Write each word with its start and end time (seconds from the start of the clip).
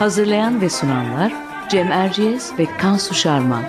Hazırlayan 0.00 0.60
ve 0.60 0.70
sunanlar 0.70 1.32
Cem 1.70 1.92
Erciyes 1.92 2.58
ve 2.58 2.66
Kansu 2.78 3.14
Şarman. 3.14 3.64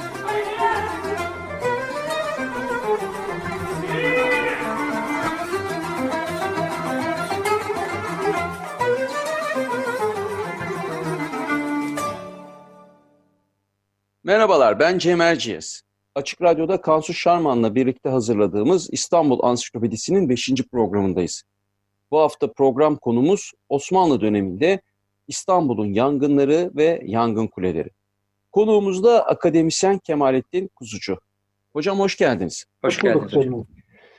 Merhabalar, 14.24 14.80
ben 14.80 14.98
Cem 14.98 15.22
Erciyes. 15.22 15.82
Açık 16.16 16.42
Radyo'da 16.42 16.82
Kansu 16.82 17.14
Şarman'la 17.14 17.76
birlikte 17.76 18.10
hazırladığımız 18.10 18.90
İstanbul 18.92 19.40
Ansiklopedisi'nin 19.44 20.30
5. 20.30 20.50
programındayız. 20.72 21.44
Bu 22.12 22.20
hafta 22.20 22.52
program 22.52 22.96
konumuz 22.96 23.52
Osmanlı 23.70 24.22
döneminde 24.22 24.82
İstanbul'un 25.32 25.94
yangınları 25.94 26.72
ve 26.76 27.02
yangın 27.06 27.48
kuleleri. 27.48 27.90
Konuğumuz 28.52 29.04
da 29.04 29.28
akademisyen 29.28 30.00
Kemalettin 30.00 30.68
Kuzucu. 30.76 31.18
Hocam 31.74 32.00
hoş 32.00 32.18
geldiniz. 32.18 32.66
Hoş 32.84 33.02
geldiniz 33.02 33.34
hocam. 33.34 33.66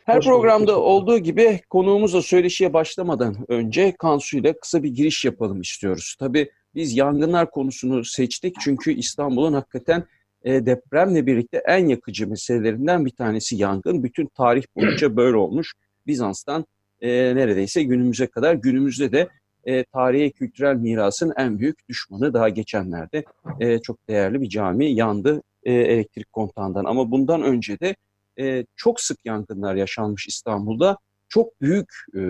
Her 0.04 0.16
hoş 0.16 0.24
programda 0.26 0.72
bulduk. 0.72 0.86
olduğu 0.86 1.18
gibi 1.18 1.60
konuğumuzla 1.70 2.22
söyleşiye 2.22 2.72
başlamadan 2.72 3.36
önce 3.48 3.94
Kansu 3.98 4.38
ile 4.38 4.58
kısa 4.58 4.82
bir 4.82 4.88
giriş 4.88 5.24
yapalım 5.24 5.60
istiyoruz. 5.60 6.16
Tabii 6.18 6.50
biz 6.74 6.96
yangınlar 6.96 7.50
konusunu 7.50 8.04
seçtik 8.04 8.56
çünkü 8.60 8.92
İstanbul'un 8.92 9.52
hakikaten 9.52 10.04
e, 10.44 10.66
depremle 10.66 11.26
birlikte 11.26 11.62
en 11.66 11.86
yakıcı 11.86 12.28
meselelerinden 12.28 13.06
bir 13.06 13.10
tanesi 13.10 13.56
yangın. 13.56 14.04
Bütün 14.04 14.26
tarih 14.26 14.64
boyunca 14.76 15.16
böyle 15.16 15.36
olmuş. 15.36 15.72
Bizans'tan 16.06 16.66
e, 17.00 17.08
neredeyse 17.10 17.82
günümüze 17.82 18.26
kadar 18.26 18.54
günümüzde 18.54 19.12
de 19.12 19.28
e, 19.64 19.84
tarihi 19.84 20.32
kültürel 20.32 20.76
mirasın 20.76 21.32
en 21.36 21.58
büyük 21.58 21.88
düşmanı 21.88 22.34
daha 22.34 22.48
geçenlerde 22.48 23.24
e, 23.60 23.78
çok 23.78 24.08
değerli 24.08 24.40
bir 24.40 24.48
cami 24.48 24.92
yandı 24.92 25.42
e, 25.64 25.72
elektrik 25.72 26.32
kontağından. 26.32 26.84
Ama 26.84 27.10
bundan 27.10 27.42
önce 27.42 27.80
de 27.80 27.96
e, 28.38 28.64
çok 28.76 29.00
sık 29.00 29.18
yangınlar 29.24 29.74
yaşanmış 29.74 30.28
İstanbul'da. 30.28 30.98
Çok 31.28 31.60
büyük 31.60 31.88
e, 32.16 32.20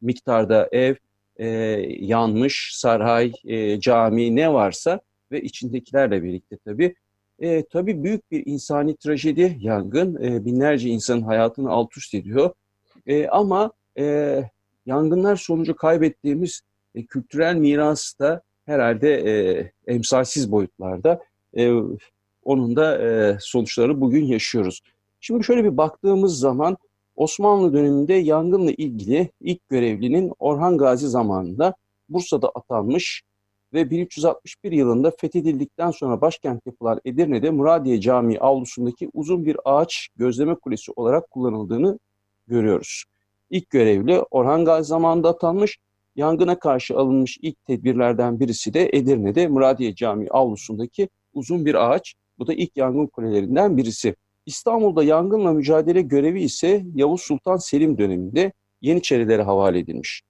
miktarda 0.00 0.68
ev 0.72 0.94
e, 1.36 1.46
yanmış, 2.00 2.70
saray, 2.74 3.32
e, 3.44 3.80
cami 3.80 4.36
ne 4.36 4.52
varsa 4.52 5.00
ve 5.32 5.42
içindekilerle 5.42 6.22
birlikte 6.22 6.56
tabii. 6.64 6.94
E, 7.38 7.64
tabii 7.64 8.04
büyük 8.04 8.30
bir 8.30 8.42
insani 8.46 8.96
trajedi 8.96 9.56
yangın. 9.60 10.22
E, 10.22 10.44
binlerce 10.44 10.88
insanın 10.88 11.22
hayatını 11.22 11.70
alt 11.70 11.96
üst 11.96 12.14
ediyor. 12.14 12.50
E, 13.06 13.28
ama 13.28 13.72
e, 13.98 14.42
yangınlar 14.86 15.36
sonucu 15.36 15.76
kaybettiğimiz 15.76 16.60
e, 16.94 17.04
kültürel 17.04 17.54
miras 17.54 18.18
da 18.18 18.42
herhalde 18.66 19.14
e, 19.14 19.72
emsalsiz 19.86 20.52
boyutlarda. 20.52 21.22
E, 21.56 21.72
onun 22.44 22.76
da 22.76 23.02
e, 23.02 23.36
sonuçları 23.40 24.00
bugün 24.00 24.24
yaşıyoruz. 24.24 24.80
Şimdi 25.20 25.44
şöyle 25.44 25.64
bir 25.64 25.76
baktığımız 25.76 26.38
zaman 26.38 26.76
Osmanlı 27.16 27.72
döneminde 27.72 28.14
yangınla 28.14 28.70
ilgili 28.70 29.30
ilk 29.40 29.68
görevlinin 29.68 30.32
Orhan 30.38 30.78
Gazi 30.78 31.08
zamanında 31.08 31.74
Bursa'da 32.08 32.48
atanmış 32.48 33.22
ve 33.72 33.90
1361 33.90 34.72
yılında 34.72 35.10
fethedildikten 35.10 35.90
sonra 35.90 36.20
başkent 36.20 36.66
yapılan 36.66 37.00
Edirne'de 37.04 37.50
Muradiye 37.50 38.00
Camii 38.00 38.40
avlusundaki 38.40 39.10
uzun 39.14 39.44
bir 39.44 39.56
ağaç 39.64 40.08
gözleme 40.16 40.54
kulesi 40.54 40.92
olarak 40.96 41.30
kullanıldığını 41.30 41.98
görüyoruz. 42.46 43.04
İlk 43.54 43.70
görevli 43.70 44.20
Orhan 44.30 44.64
Gazi 44.64 44.88
zamanında 44.88 45.28
atanmış, 45.28 45.78
yangına 46.16 46.58
karşı 46.58 46.96
alınmış 46.96 47.38
ilk 47.42 47.64
tedbirlerden 47.64 48.40
birisi 48.40 48.74
de 48.74 48.90
Edirne'de 48.92 49.48
Muradiye 49.48 49.94
Camii 49.94 50.28
avlusundaki 50.30 51.08
uzun 51.34 51.66
bir 51.66 51.74
ağaç. 51.74 52.14
Bu 52.38 52.46
da 52.46 52.54
ilk 52.54 52.76
yangın 52.76 53.06
kulelerinden 53.06 53.76
birisi. 53.76 54.16
İstanbul'da 54.46 55.04
yangınla 55.04 55.52
mücadele 55.52 56.02
görevi 56.02 56.42
ise 56.42 56.84
Yavuz 56.94 57.20
Sultan 57.20 57.56
Selim 57.56 57.98
döneminde 57.98 58.52
Yeniçerilere 58.80 59.42
havale 59.42 59.78
edilmiş. 59.78 60.22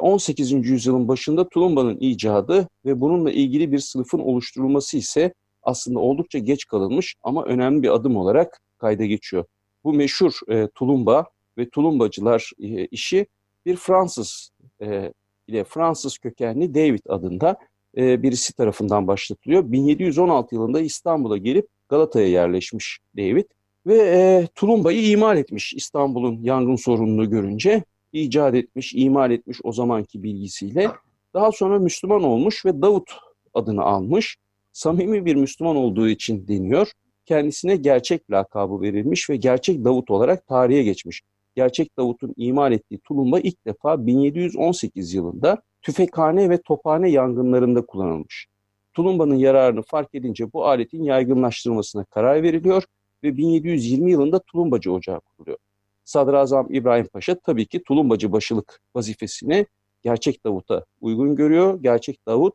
18. 0.00 0.52
Ee, 0.52 0.56
yüzyılın 0.56 1.08
başında 1.08 1.48
tulumbanın 1.48 1.96
icadı 2.00 2.68
ve 2.84 3.00
bununla 3.00 3.30
ilgili 3.30 3.72
bir 3.72 3.78
sınıfın 3.78 4.18
oluşturulması 4.18 4.96
ise 4.96 5.34
aslında 5.62 5.98
oldukça 5.98 6.38
geç 6.38 6.64
kalınmış 6.66 7.14
ama 7.22 7.44
önemli 7.44 7.82
bir 7.82 7.94
adım 7.94 8.16
olarak 8.16 8.60
kayda 8.78 9.04
geçiyor. 9.04 9.44
Bu 9.84 9.92
meşhur 9.92 10.32
e, 10.48 10.68
tulumba 10.74 11.26
ve 11.58 11.68
tulumbacılar 11.68 12.50
e, 12.60 12.86
işi 12.86 13.26
bir 13.66 13.76
Fransız 13.76 14.50
e, 14.82 15.12
ile 15.48 15.64
Fransız 15.64 16.18
kökenli 16.18 16.74
David 16.74 17.02
adında 17.08 17.56
e, 17.96 18.22
birisi 18.22 18.52
tarafından 18.52 19.06
başlatılıyor. 19.06 19.72
1716 19.72 20.54
yılında 20.54 20.80
İstanbul'a 20.80 21.36
gelip 21.36 21.68
Galata'ya 21.88 22.28
yerleşmiş 22.28 22.98
David 23.16 23.44
ve 23.86 23.96
e, 23.96 24.48
tulumbayı 24.54 25.10
imal 25.10 25.38
etmiş 25.38 25.74
İstanbul'un 25.74 26.42
yangın 26.42 26.76
sorununu 26.76 27.30
görünce 27.30 27.84
icat 28.12 28.54
etmiş, 28.54 28.94
imal 28.94 29.30
etmiş 29.30 29.58
o 29.64 29.72
zamanki 29.72 30.22
bilgisiyle. 30.22 30.90
Daha 31.34 31.52
sonra 31.52 31.78
Müslüman 31.78 32.22
olmuş 32.22 32.66
ve 32.66 32.82
Davut 32.82 33.10
adını 33.54 33.82
almış. 33.82 34.36
Samimi 34.72 35.24
bir 35.24 35.34
Müslüman 35.34 35.76
olduğu 35.76 36.08
için 36.08 36.48
deniyor. 36.48 36.90
Kendisine 37.26 37.76
gerçek 37.76 38.30
lakabı 38.30 38.80
verilmiş 38.80 39.30
ve 39.30 39.36
gerçek 39.36 39.84
Davut 39.84 40.10
olarak 40.10 40.46
tarihe 40.46 40.82
geçmiş. 40.82 41.22
Gerçek 41.56 41.96
Davut'un 41.96 42.34
imal 42.36 42.72
ettiği 42.72 42.98
tulumba 42.98 43.40
ilk 43.40 43.66
defa 43.66 44.06
1718 44.06 45.14
yılında 45.14 45.62
tüfekhane 45.82 46.50
ve 46.50 46.62
tophane 46.62 47.10
yangınlarında 47.10 47.86
kullanılmış. 47.86 48.46
Tulumbanın 48.94 49.34
yararını 49.34 49.82
fark 49.82 50.14
edince 50.14 50.52
bu 50.52 50.66
aletin 50.66 51.02
yaygınlaştırılmasına 51.02 52.04
karar 52.04 52.42
veriliyor 52.42 52.82
ve 53.22 53.36
1720 53.36 54.10
yılında 54.10 54.38
Tulumbacı 54.38 54.92
Ocağı 54.92 55.20
kuruluyor. 55.20 55.58
Sadrazam 56.04 56.66
İbrahim 56.70 57.06
Paşa 57.06 57.34
tabii 57.34 57.66
ki 57.66 57.82
Tulumbacı 57.82 58.32
başılık 58.32 58.80
vazifesini 58.94 59.66
Gerçek 60.02 60.44
Davut'a 60.44 60.84
uygun 61.00 61.36
görüyor. 61.36 61.82
Gerçek 61.82 62.26
Davut 62.26 62.54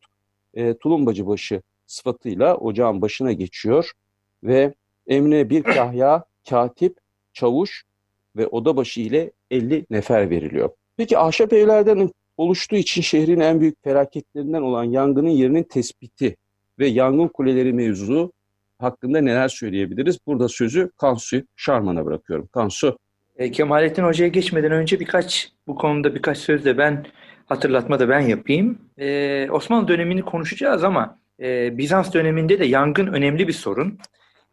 e, 0.54 0.78
Tulumbacı 0.78 1.28
başı 1.28 1.62
sıfatıyla 1.88 2.56
ocağın 2.56 3.02
başına 3.02 3.32
geçiyor 3.32 3.92
ve 4.44 4.74
emrine 5.08 5.50
bir 5.50 5.64
kahya, 5.64 6.24
katip, 6.50 6.98
çavuş 7.34 7.84
ve 8.36 8.48
odabaşı 8.48 9.02
ile 9.02 9.32
50 9.52 9.86
nefer 9.90 10.30
veriliyor. 10.30 10.70
Peki 10.98 11.18
ahşap 11.18 11.54
evlerden 11.54 12.10
oluştuğu 12.38 12.76
için 12.76 13.02
şehrin 13.02 13.40
en 13.40 13.62
büyük 13.62 13.84
felaketlerinden 13.84 14.62
olan 14.62 14.84
yangının 14.84 15.30
yerinin 15.30 15.64
tespiti 15.64 16.36
ve 16.80 16.88
yangın 16.88 17.28
kuleleri 17.28 17.74
mevzu 17.74 18.32
hakkında 18.80 19.22
neler 19.22 19.48
söyleyebiliriz? 19.48 20.18
Burada 20.28 20.48
sözü 20.48 20.92
Kansu 20.98 21.42
Şarman'a 21.56 22.06
bırakıyorum. 22.06 22.48
Kansu. 22.48 22.98
E, 23.38 23.52
Kemalettin 23.52 24.04
Hoca'ya 24.04 24.30
geçmeden 24.30 24.72
önce 24.72 25.00
birkaç 25.00 25.52
bu 25.68 25.76
konuda 25.76 26.16
birkaç 26.16 26.38
söz 26.38 26.66
de 26.66 26.78
ben 26.78 27.06
hatırlatma 27.46 28.00
da 28.00 28.10
ben 28.10 28.20
yapayım. 28.20 28.78
E, 28.98 29.48
Osmanlı 29.52 29.88
dönemini 29.88 30.22
konuşacağız 30.22 30.84
ama 30.84 31.20
e, 31.40 31.78
Bizans 31.78 32.14
döneminde 32.14 32.60
de 32.60 32.66
yangın 32.66 33.08
önemli 33.08 33.48
bir 33.48 33.54
sorun. 33.54 34.00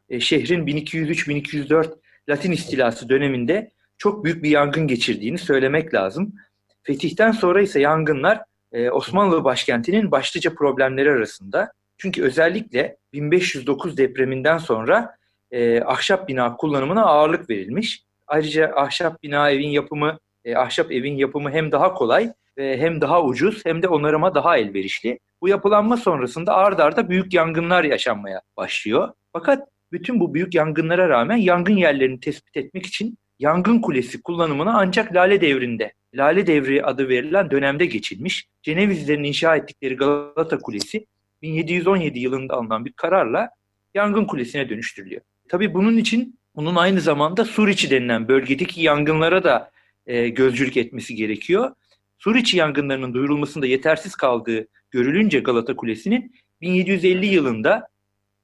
E, 0.09 0.21
şehrin 0.21 0.67
1203-1204 0.67 1.89
Latin 2.29 2.53
istilası 2.53 3.09
döneminde 3.09 3.71
çok 3.99 4.25
büyük 4.25 4.43
bir 4.43 4.51
yangın 4.51 4.87
geçirdiğini 4.87 5.39
söylemek 5.39 5.95
lazım. 5.95 6.35
Fetihten 6.83 7.33
sonra 7.33 7.63
ise 7.63 7.81
yangınlar 7.81 8.41
e, 8.73 8.91
Osmanlı 8.91 9.45
başkentinin 9.45 10.11
başlıca 10.11 10.55
problemleri 10.55 11.11
arasında. 11.11 11.73
Çünkü 11.99 12.23
özellikle 12.23 12.97
1509 13.13 13.97
depreminden 13.99 14.59
sonra 14.59 15.17
e, 15.51 15.81
ahşap 15.81 16.29
bina 16.29 16.57
kullanımına 16.57 17.05
ağırlık 17.05 17.51
verilmiş. 17.51 18.03
Ayrıca 18.27 18.73
ahşap 18.77 19.23
bina 19.23 19.51
evin 19.51 19.69
yapımı, 19.69 20.19
e, 20.45 20.57
ahşap 20.57 20.93
evin 20.93 21.17
yapımı 21.17 21.51
hem 21.51 21.73
daha 21.73 21.95
kolay 21.95 22.33
e, 22.57 22.79
hem 22.79 23.01
daha 23.01 23.23
ucuz 23.23 23.67
hem 23.67 23.83
de 23.83 23.89
onarıma 23.89 24.35
daha 24.35 24.59
elverişli. 24.59 25.19
Bu 25.43 25.49
yapılanma 25.49 25.97
sonrasında 25.97 26.55
ard 26.55 26.79
arda 26.79 27.09
büyük 27.09 27.35
yangınlar 27.35 27.85
yaşanmaya 27.85 28.41
başlıyor. 28.57 29.13
Fakat 29.33 29.69
bütün 29.93 30.21
bu 30.21 30.35
büyük 30.35 30.55
yangınlara 30.55 31.09
rağmen 31.09 31.37
yangın 31.37 31.77
yerlerini 31.77 32.21
tespit 32.21 32.57
etmek 32.57 32.87
için 32.87 33.19
yangın 33.39 33.81
kulesi 33.81 34.23
kullanımına 34.23 34.79
ancak 34.79 35.15
Lale 35.15 35.41
devrinde 35.41 35.93
Lale 36.15 36.47
Devri 36.47 36.85
adı 36.85 37.09
verilen 37.09 37.51
dönemde 37.51 37.87
geçilmiş. 37.87 38.49
Cenevizlerin 38.63 39.25
inşa 39.25 39.57
ettikleri 39.57 39.97
Galata 39.97 40.59
Kulesi 40.59 41.07
1717 41.43 42.19
yılında 42.19 42.55
alınan 42.55 42.85
bir 42.85 42.93
kararla 42.93 43.51
yangın 43.95 44.25
kulesine 44.25 44.69
dönüştürülüyor. 44.69 45.21
Tabii 45.49 45.75
bunun 45.75 45.97
için 45.97 46.39
bunun 46.57 46.77
aynı 46.77 47.01
zamanda 47.01 47.45
Suriçi 47.45 47.91
denilen 47.91 48.29
bölgedeki 48.29 48.83
yangınlara 48.83 49.45
da 49.45 49.71
e, 50.07 50.29
gözcülük 50.29 50.77
etmesi 50.77 51.15
gerekiyor. 51.15 51.71
Suriçi 52.19 52.57
yangınlarının 52.57 53.15
duyurulmasında 53.15 53.67
yetersiz 53.67 54.15
kaldığı 54.15 54.67
görülünce 54.91 55.41
Galata 55.41 55.77
Kulesi'nin 55.77 56.33
1750 56.61 57.27
yılında 57.27 57.89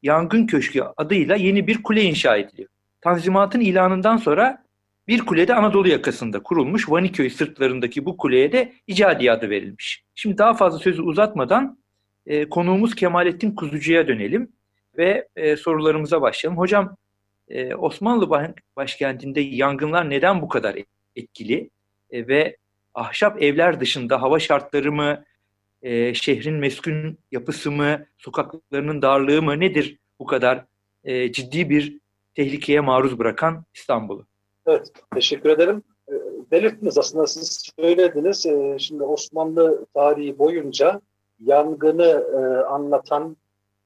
Yangın 0.03 0.47
Köşkü 0.47 0.83
adıyla 0.97 1.37
yeni 1.37 1.67
bir 1.67 1.83
kule 1.83 2.03
inşa 2.03 2.37
ediliyor. 2.37 2.69
Tanzimatın 3.01 3.61
ilanından 3.61 4.17
sonra 4.17 4.63
bir 5.09 5.27
kulede 5.27 5.55
Anadolu 5.55 5.89
yakasında 5.89 6.43
kurulmuş 6.43 6.91
Vaniköy 6.91 7.31
sırtlarındaki 7.31 8.05
bu 8.05 8.17
kuleye 8.17 8.53
de 8.53 8.73
İcadi 8.87 9.33
adı 9.33 9.51
verilmiş. 9.51 10.05
Şimdi 10.15 10.39
daha 10.39 10.55
fazla 10.55 10.79
sözü 10.79 11.03
uzatmadan 11.03 11.79
e, 12.27 12.49
konuğumuz 12.49 12.95
Kemalettin 12.95 13.51
Kuzucu'ya 13.51 14.09
dönelim 14.09 14.53
ve 14.99 15.29
e, 15.37 15.57
sorularımıza 15.57 16.23
başlayalım. 16.23 16.59
Hocam 16.59 16.97
e, 17.49 17.75
Osmanlı 17.75 18.31
başkentinde 18.77 19.41
yangınlar 19.41 20.11
neden 20.11 20.43
bu 20.43 20.49
kadar 20.49 20.77
etkili 21.17 21.71
e, 22.11 22.29
ve 22.29 22.57
ahşap 22.95 23.43
evler 23.43 23.81
dışında 23.81 24.23
hava 24.23 24.39
şartları 24.39 24.93
mı, 24.93 25.25
e, 25.83 26.15
şehrin 26.15 26.55
meskun 26.55 27.19
yapısı 27.33 27.71
mı, 27.71 28.07
sokaklarının 28.19 29.03
darlığı 29.03 29.43
mı 29.43 29.61
nedir 29.61 29.99
bu 30.19 30.27
kadar 30.27 30.65
e, 31.05 31.33
ciddi 31.33 31.71
bir 31.71 31.99
tehlikeye 32.35 32.81
maruz 32.81 33.19
bırakan 33.19 33.65
İstanbul'u? 33.75 34.27
Evet, 34.67 34.93
teşekkür 35.15 35.51
ederim. 35.51 35.83
E, 36.09 36.13
belirttiniz 36.51 36.99
aslında 36.99 37.27
siz 37.27 37.71
söylediniz. 37.79 38.47
E, 38.47 38.77
şimdi 38.79 39.03
Osmanlı 39.03 39.87
tarihi 39.95 40.39
boyunca 40.39 41.01
yangını 41.41 42.27
e, 42.35 42.65
anlatan 42.65 43.37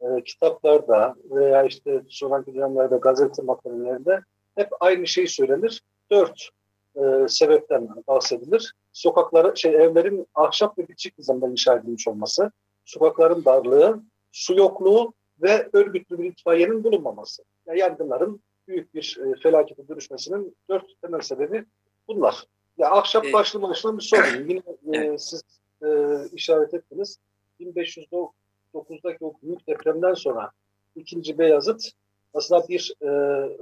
e, 0.00 0.22
kitaplarda 0.25 1.14
veya 1.31 1.64
işte 1.64 2.02
sonraki 2.08 2.54
dönemlerde 2.54 2.96
gazete 2.96 3.42
makalelerinde 3.42 4.20
hep 4.54 4.69
aynı 4.81 5.06
şey 5.06 5.26
söylenir. 5.26 5.82
Dört 6.10 6.49
e, 6.96 7.28
sebepten 7.28 7.88
bahsedilir. 8.08 8.72
Sokakları, 8.96 9.56
şey 9.56 9.75
evlerin 9.75 10.26
ahşap 10.34 10.78
ve 10.78 10.88
biçik 10.88 11.19
nizamda 11.19 11.48
inşa 11.48 11.76
edilmiş 11.76 12.08
olması, 12.08 12.50
sokakların 12.84 13.44
darlığı, 13.44 14.02
su 14.32 14.54
yokluğu 14.54 15.12
ve 15.43 15.69
örgütlü 15.72 16.19
bir 16.19 16.25
itfaiyenin 16.25 16.84
bulunmaması. 16.84 17.43
Yani 17.66 17.78
yangınların 17.78 18.40
büyük 18.69 18.94
bir 18.94 19.19
e, 19.25 19.40
felakete 19.40 19.88
dönüşmesinin 19.88 20.56
dört 20.69 21.00
temel 21.02 21.20
sebebi 21.20 21.64
bunlar. 22.08 22.44
Ya 22.78 22.90
ahşap 22.90 23.25
başlı 23.32 23.62
başına 23.62 23.98
bir 23.98 24.02
sorun. 24.02 24.48
Yine 24.48 25.04
e, 25.06 25.19
siz 25.19 25.42
e, 25.82 25.88
işaret 26.32 26.75
ettiniz. 26.75 27.19
1509'daki 27.60 29.25
o 29.25 29.32
büyük 29.42 29.66
depremden 29.66 30.14
sonra 30.14 30.50
ikinci 30.94 31.38
Beyazıt 31.38 31.90
aslında 32.34 32.69
bir 32.69 32.94
e, 33.02 33.08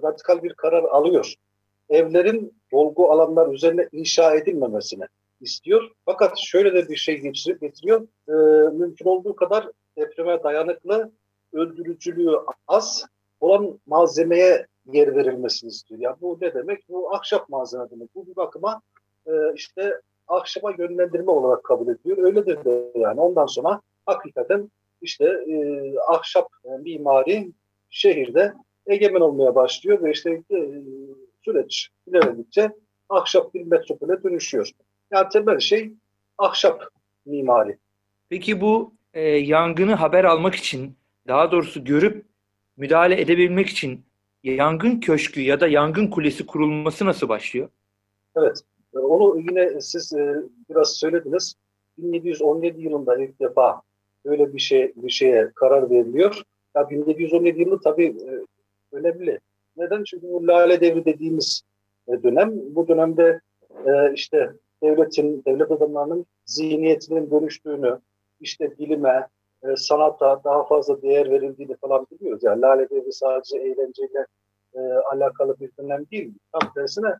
radikal 0.03 0.43
bir 0.43 0.55
karar 0.55 0.83
alıyor. 0.85 1.35
Evlerin 1.89 2.55
dolgu 2.73 3.13
alanlar 3.13 3.55
üzerine 3.55 3.89
inşa 3.93 4.35
edilmemesini 4.35 5.05
istiyor. 5.45 5.91
Fakat 6.05 6.39
şöyle 6.39 6.75
de 6.75 6.89
bir 6.89 6.97
şey 6.97 7.19
getiriyor. 7.61 8.07
E, 8.29 8.33
mümkün 8.77 9.05
olduğu 9.05 9.37
kadar 9.37 9.71
depreme 9.99 10.43
dayanıklı, 10.43 11.11
öldürücülüğü 11.53 12.37
az 12.69 13.07
olan 13.41 13.81
malzemeye 13.87 14.67
yer 14.93 15.17
verilmesini 15.17 15.71
istiyor. 15.71 16.01
Yani 16.01 16.17
bu 16.21 16.39
ne 16.41 16.55
demek? 16.55 16.89
Bu 16.89 17.15
ahşap 17.15 17.49
malzeme 17.49 17.91
demek. 17.91 18.15
Bu 18.15 18.27
bir 18.27 18.37
bakıma 18.37 18.83
e, 19.27 19.33
işte 19.55 20.01
ahşaba 20.29 20.73
yönlendirme 20.79 21.31
olarak 21.31 21.65
kabul 21.65 21.89
ediyor. 21.89 22.19
Öyledir 22.19 22.65
de 22.65 22.91
yani. 22.95 23.21
Ondan 23.21 23.47
sonra 23.47 23.81
hakikaten 24.07 24.71
işte 25.03 25.25
e, 25.25 25.55
ahşap 26.09 26.49
e, 26.65 26.69
mimari 26.69 27.53
şehirde 27.91 28.55
egemen 28.87 29.21
olmaya 29.21 29.55
başlıyor 29.55 30.03
ve 30.03 30.11
işte 30.11 30.43
e, 30.51 30.83
süreç 31.45 31.89
ilerledikçe 32.07 32.71
ahşap 33.09 33.55
bir 33.55 33.63
metropole 33.63 34.23
dönüşüyor. 34.23 34.71
Yani 35.15 35.29
temel 35.29 35.59
şey 35.59 35.93
ahşap 36.39 36.89
mimari. 37.27 37.79
Peki 38.29 38.61
bu 38.61 38.93
e, 39.15 39.21
yangını 39.23 39.95
haber 39.95 40.25
almak 40.25 40.55
için 40.55 40.97
daha 41.29 41.53
doğrusu 41.53 41.85
görüp 41.85 42.25
müdahale 42.77 43.21
edebilmek 43.21 43.69
için 43.69 44.05
yangın 44.43 45.01
köşkü 45.01 45.41
ya 45.41 45.61
da 45.61 45.67
yangın 45.69 46.07
kulesi 46.07 46.47
kurulması 46.47 47.07
nasıl 47.07 47.29
başlıyor? 47.29 47.69
Evet. 48.37 48.61
E, 48.95 48.99
onu 48.99 49.41
yine 49.41 49.81
siz 49.81 50.13
e, 50.13 50.37
biraz 50.71 50.97
söylediniz. 50.97 51.55
1717 51.99 52.83
yılında 52.83 53.17
ilk 53.17 53.41
defa 53.41 53.83
böyle 54.25 54.55
bir 54.55 54.59
şey 54.59 54.93
bir 54.97 55.11
şeye 55.11 55.53
karar 55.55 55.91
veriliyor. 55.91 56.43
Ya 56.77 56.91
1717 56.91 57.61
yılı 57.61 57.81
tabii 57.81 58.07
e, 58.07 58.31
önemli. 58.97 59.39
Neden? 59.77 60.05
Çünkü 60.05 60.27
bu 60.27 60.47
Lale 60.47 60.81
Devri 60.81 61.05
dediğimiz 61.05 61.63
dönem. 62.09 62.53
Bu 62.55 62.89
dönemde 62.89 63.41
işte 64.15 64.53
devletin, 64.85 65.43
devlet 65.47 65.71
adamlarının 65.71 66.27
zihniyetinin 66.47 67.31
dönüştüğünü, 67.31 67.99
işte 68.41 68.79
bilime, 68.79 69.29
sanata 69.77 70.45
daha 70.45 70.65
fazla 70.65 71.03
değer 71.03 71.31
verildiğini 71.31 71.77
falan 71.77 72.07
biliyoruz. 72.11 72.43
Yani 72.43 72.61
Lale 72.61 72.91
Devri 72.91 73.13
sadece 73.13 73.59
eğlenceyle 73.59 74.27
e, 74.75 74.81
alakalı 75.13 75.61
bir 75.61 75.71
dönem 75.79 76.07
değil. 76.13 76.33
Tam 76.53 76.73
tersine 76.75 77.15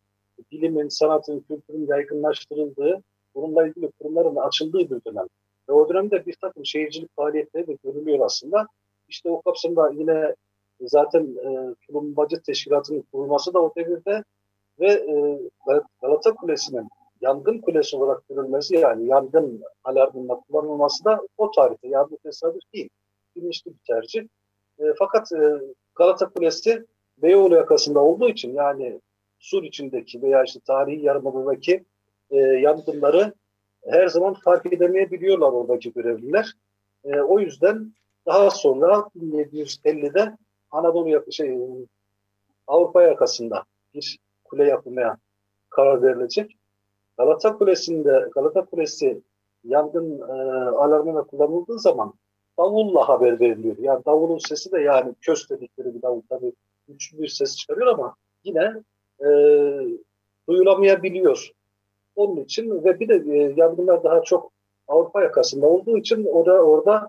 bilimin, 0.53 0.89
sanatın, 0.89 1.41
kültürün 1.41 1.87
yaygınlaştırıldığı, 1.87 3.03
bununla 3.35 3.67
ilgili 3.67 3.91
kurumların 4.01 4.37
açıldığı 4.37 4.79
bir 4.79 5.05
dönem. 5.07 5.27
Ve 5.69 5.73
o 5.73 5.89
dönemde 5.89 6.27
bir 6.27 6.37
takım 6.41 6.67
şehircilik 6.67 7.17
faaliyetleri 7.17 7.67
de 7.67 7.77
görülüyor 7.85 8.27
aslında. 8.27 8.67
İşte 9.09 9.31
o 9.31 9.43
kapsamda 9.43 9.91
yine 9.91 10.35
zaten 10.81 11.23
e, 11.23 11.75
tulumbacı 11.87 12.43
teşkilatının 12.43 13.05
kurulması 13.13 13.55
da 13.55 13.63
o 13.63 13.73
devirde 13.77 14.25
ve 14.81 14.87
e, 14.87 15.41
Galata 16.03 16.35
Kulesi'nin 16.35 16.89
yangın 17.25 17.59
kulesi 17.59 17.97
olarak 17.97 18.29
görülmesi 18.29 18.77
yani 18.77 19.07
yangın 19.07 19.63
alarmında 19.85 20.35
kullanılması 20.35 21.05
da 21.05 21.21
o 21.39 21.51
tarihte 21.51 21.89
yani 21.89 22.11
bu 22.11 22.19
tesadüf 22.19 22.63
değil. 22.75 22.89
Bilinçli 23.37 23.71
bir 23.71 23.95
tercih. 23.95 24.23
E, 24.79 24.85
fakat 24.99 25.33
e, 25.33 25.61
Galata 25.95 26.29
Kulesi 26.29 26.87
Beyoğlu 27.19 27.55
yakasında 27.55 28.01
olduğu 28.01 28.29
için 28.29 28.55
yani 28.55 29.01
Sur 29.39 29.63
içindeki 29.63 30.23
veya 30.23 30.45
işte 30.45 30.61
tarihi 30.61 31.05
yarımadadaki 31.05 31.85
e, 32.31 32.37
yangınları 32.37 33.33
her 33.87 34.09
zaman 34.09 34.35
fark 34.35 34.73
edemeyebiliyorlar 34.73 35.53
oradaki 35.53 35.93
görevliler. 35.93 36.53
E, 37.05 37.21
o 37.21 37.41
yüzden 37.41 37.93
daha 38.27 38.51
sonra 38.51 39.09
1750'de 39.17 40.37
Anadolu 40.71 41.33
şey, 41.33 41.59
Avrupa 42.67 43.03
yakasında 43.03 43.65
bir 43.95 44.19
kule 44.45 44.65
yapmaya 44.65 45.17
karar 45.71 46.03
verilecek. 46.03 46.57
Galata 47.19 47.59
Kulesi'nde 47.59 48.29
Galata 48.35 48.65
Kulesi 48.65 49.23
yangın 49.65 50.21
e, 50.21 50.33
alarmına 50.71 51.23
kullanıldığı 51.23 51.79
zaman 51.79 52.15
davulla 52.59 53.09
haber 53.09 53.41
veriliyor. 53.41 53.77
Yani 53.79 54.05
davulun 54.07 54.39
sesi 54.39 54.73
de 54.73 54.81
yani 54.81 55.15
köz 55.21 55.51
dedikleri 55.51 55.95
bir 55.95 56.03
davul 56.03 56.23
tabii 56.29 56.53
güçlü 56.89 57.19
bir 57.19 57.29
ses 57.29 57.57
çıkarıyor 57.57 57.87
ama 57.87 58.15
yine 58.45 58.73
e, 59.21 59.29
duyulamayabiliyor. 60.49 61.51
Onun 62.17 62.37
için 62.37 62.85
ve 62.85 63.01
bir 63.01 63.09
de 63.09 63.37
e, 63.37 63.55
yangınlar 63.57 64.05
daha 64.05 64.23
çok 64.23 64.53
Avrupa 64.89 65.23
yakasında 65.23 65.67
olduğu 65.67 65.99
için 65.99 66.25
orada 66.25 66.53
orada 66.53 67.09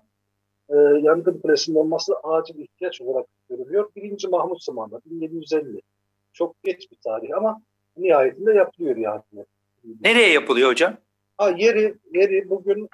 e, 0.68 0.76
yangın 1.02 1.38
kulesinin 1.38 1.76
olması 1.76 2.14
acil 2.22 2.58
ihtiyaç 2.58 3.00
olarak 3.00 3.26
görülüyor. 3.48 3.90
Birinci 3.96 4.28
Mahmut 4.28 4.62
zamanında 4.62 5.00
1750. 5.04 5.80
Çok 6.32 6.62
geç 6.62 6.90
bir 6.90 6.96
tarih 7.04 7.36
ama 7.36 7.62
nihayetinde 7.96 8.52
yapılıyor 8.52 8.96
yani. 8.96 9.22
Nereye 10.00 10.32
yapılıyor 10.32 10.70
hocam? 10.70 10.96
Ha, 11.38 11.50
yeri, 11.50 11.94
yeri 12.14 12.50
bugün 12.50 12.88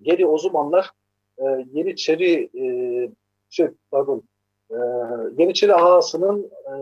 yeri 0.00 0.26
o 0.26 0.38
zamanlar 0.38 0.90
e, 1.38 1.44
Yeniçeri 1.72 2.50
e, 2.58 2.64
şey, 3.50 3.68
pardon 3.90 4.22
e, 4.70 4.76
Yeniçeri 5.38 5.74
ağasının 5.74 6.50
e, 6.66 6.74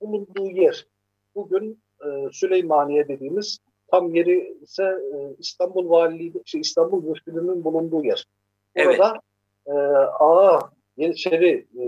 bulunduğu 0.00 0.50
yer 0.50 0.86
bugün 1.34 1.80
e, 2.04 2.28
Süleymaniye 2.32 3.08
dediğimiz 3.08 3.58
tam 3.88 4.14
yeri 4.14 4.56
ise 4.62 4.82
e, 4.84 5.16
İstanbul 5.38 5.90
Valiliği, 5.90 6.32
şey, 6.44 6.60
İstanbul 6.60 7.02
Müftülüğü'nün 7.02 7.64
bulunduğu 7.64 8.04
yer. 8.04 8.26
Orada 8.76 9.20
evet. 9.66 9.78
e, 9.78 9.80
ağa 10.24 10.70
Yeniçeri 10.96 11.66
e, 11.80 11.84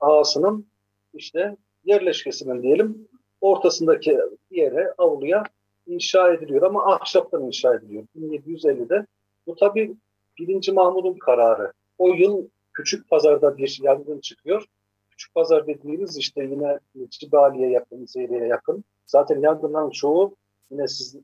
ağasının 0.00 0.66
işte 1.14 1.56
yerleşkesinin 1.84 2.62
diyelim 2.62 3.08
ortasındaki 3.40 4.18
yere 4.50 4.94
avluya 4.98 5.44
inşa 5.86 6.32
ediliyor 6.32 6.62
ama 6.62 6.94
ahşaptan 6.94 7.42
inşa 7.42 7.74
ediliyor 7.74 8.04
1750'de. 8.18 9.06
Bu 9.46 9.56
tabi 9.56 9.96
birinci 10.38 10.72
Mahmud'un 10.72 11.18
kararı. 11.18 11.72
O 11.98 12.08
yıl 12.08 12.48
Küçük 12.72 13.10
Pazar'da 13.10 13.58
bir 13.58 13.78
yangın 13.82 14.20
çıkıyor. 14.20 14.64
Küçük 15.10 15.34
Pazar 15.34 15.66
dediğimiz 15.66 16.16
işte 16.16 16.44
yine 16.44 16.78
Cibali'ye 17.10 17.70
yakın, 17.70 18.06
Zeyre'ye 18.06 18.46
yakın. 18.46 18.84
Zaten 19.06 19.40
yangınların 19.40 19.90
çoğu 19.90 20.36
yine 20.70 20.88
siz 20.88 21.16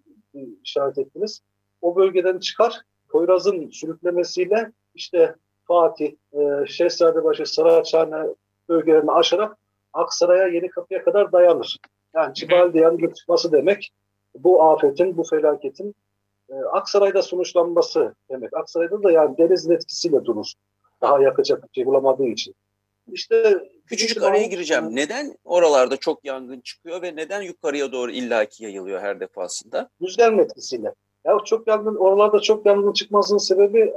işaret 0.65 0.99
ettiniz. 0.99 1.43
O 1.83 1.97
bölgeden 1.97 2.39
çıkar. 2.39 2.81
Poyraz'ın 3.09 3.71
sürüklemesiyle 3.71 4.73
işte 4.95 5.35
Fatih, 5.65 6.13
e, 6.33 6.67
Şehzadebaşı, 6.67 7.47
Saraçhane 7.47 8.27
bölgelerini 8.69 9.13
aşarak 9.13 9.57
Aksaray'a 9.93 10.47
Yeni 10.47 10.69
Kapı'ya 10.69 11.05
kadar 11.05 11.33
dayanır. 11.33 11.79
Yani 12.15 12.35
Cibali 12.35 12.79
yangın 12.79 13.11
çıkması 13.11 13.53
demek 13.53 13.93
bu 14.35 14.63
afetin, 14.63 15.17
bu 15.17 15.25
felaketin 15.25 15.95
e, 16.51 16.55
Aksaray'da 16.55 17.23
sonuçlanması 17.23 18.15
demek. 18.31 18.57
Aksaray'da 18.57 19.03
da 19.03 19.13
yani 19.13 19.39
denizin 19.39 19.73
etkisiyle 19.73 20.25
durur. 20.25 20.53
Daha 21.01 21.23
yakacak 21.23 21.63
bir 21.63 21.75
şey 21.75 21.87
bulamadığı 21.87 22.27
için. 22.27 22.55
İşte 23.13 23.69
küçücük 23.87 24.23
araya 24.23 24.47
gireceğim. 24.47 24.97
Neden 24.97 25.37
oralarda 25.45 25.97
çok 25.97 26.25
yangın 26.25 26.61
çıkıyor 26.61 27.03
ve 27.03 27.17
neden 27.17 27.43
yukarıya 27.43 27.93
doğru 27.93 28.11
illaki 28.11 28.65
yayılıyor 28.65 29.01
her 29.01 29.21
defasında? 29.21 29.89
Rüzgarın 30.03 30.39
etkisiyle. 30.39 30.95
Ya 31.25 31.39
çok 31.45 31.67
yangın, 31.67 31.97
oralarda 31.97 32.41
çok 32.41 32.67
yangın 32.67 32.93
çıkmasının 32.93 33.39
sebebi 33.39 33.81
e, 33.81 33.93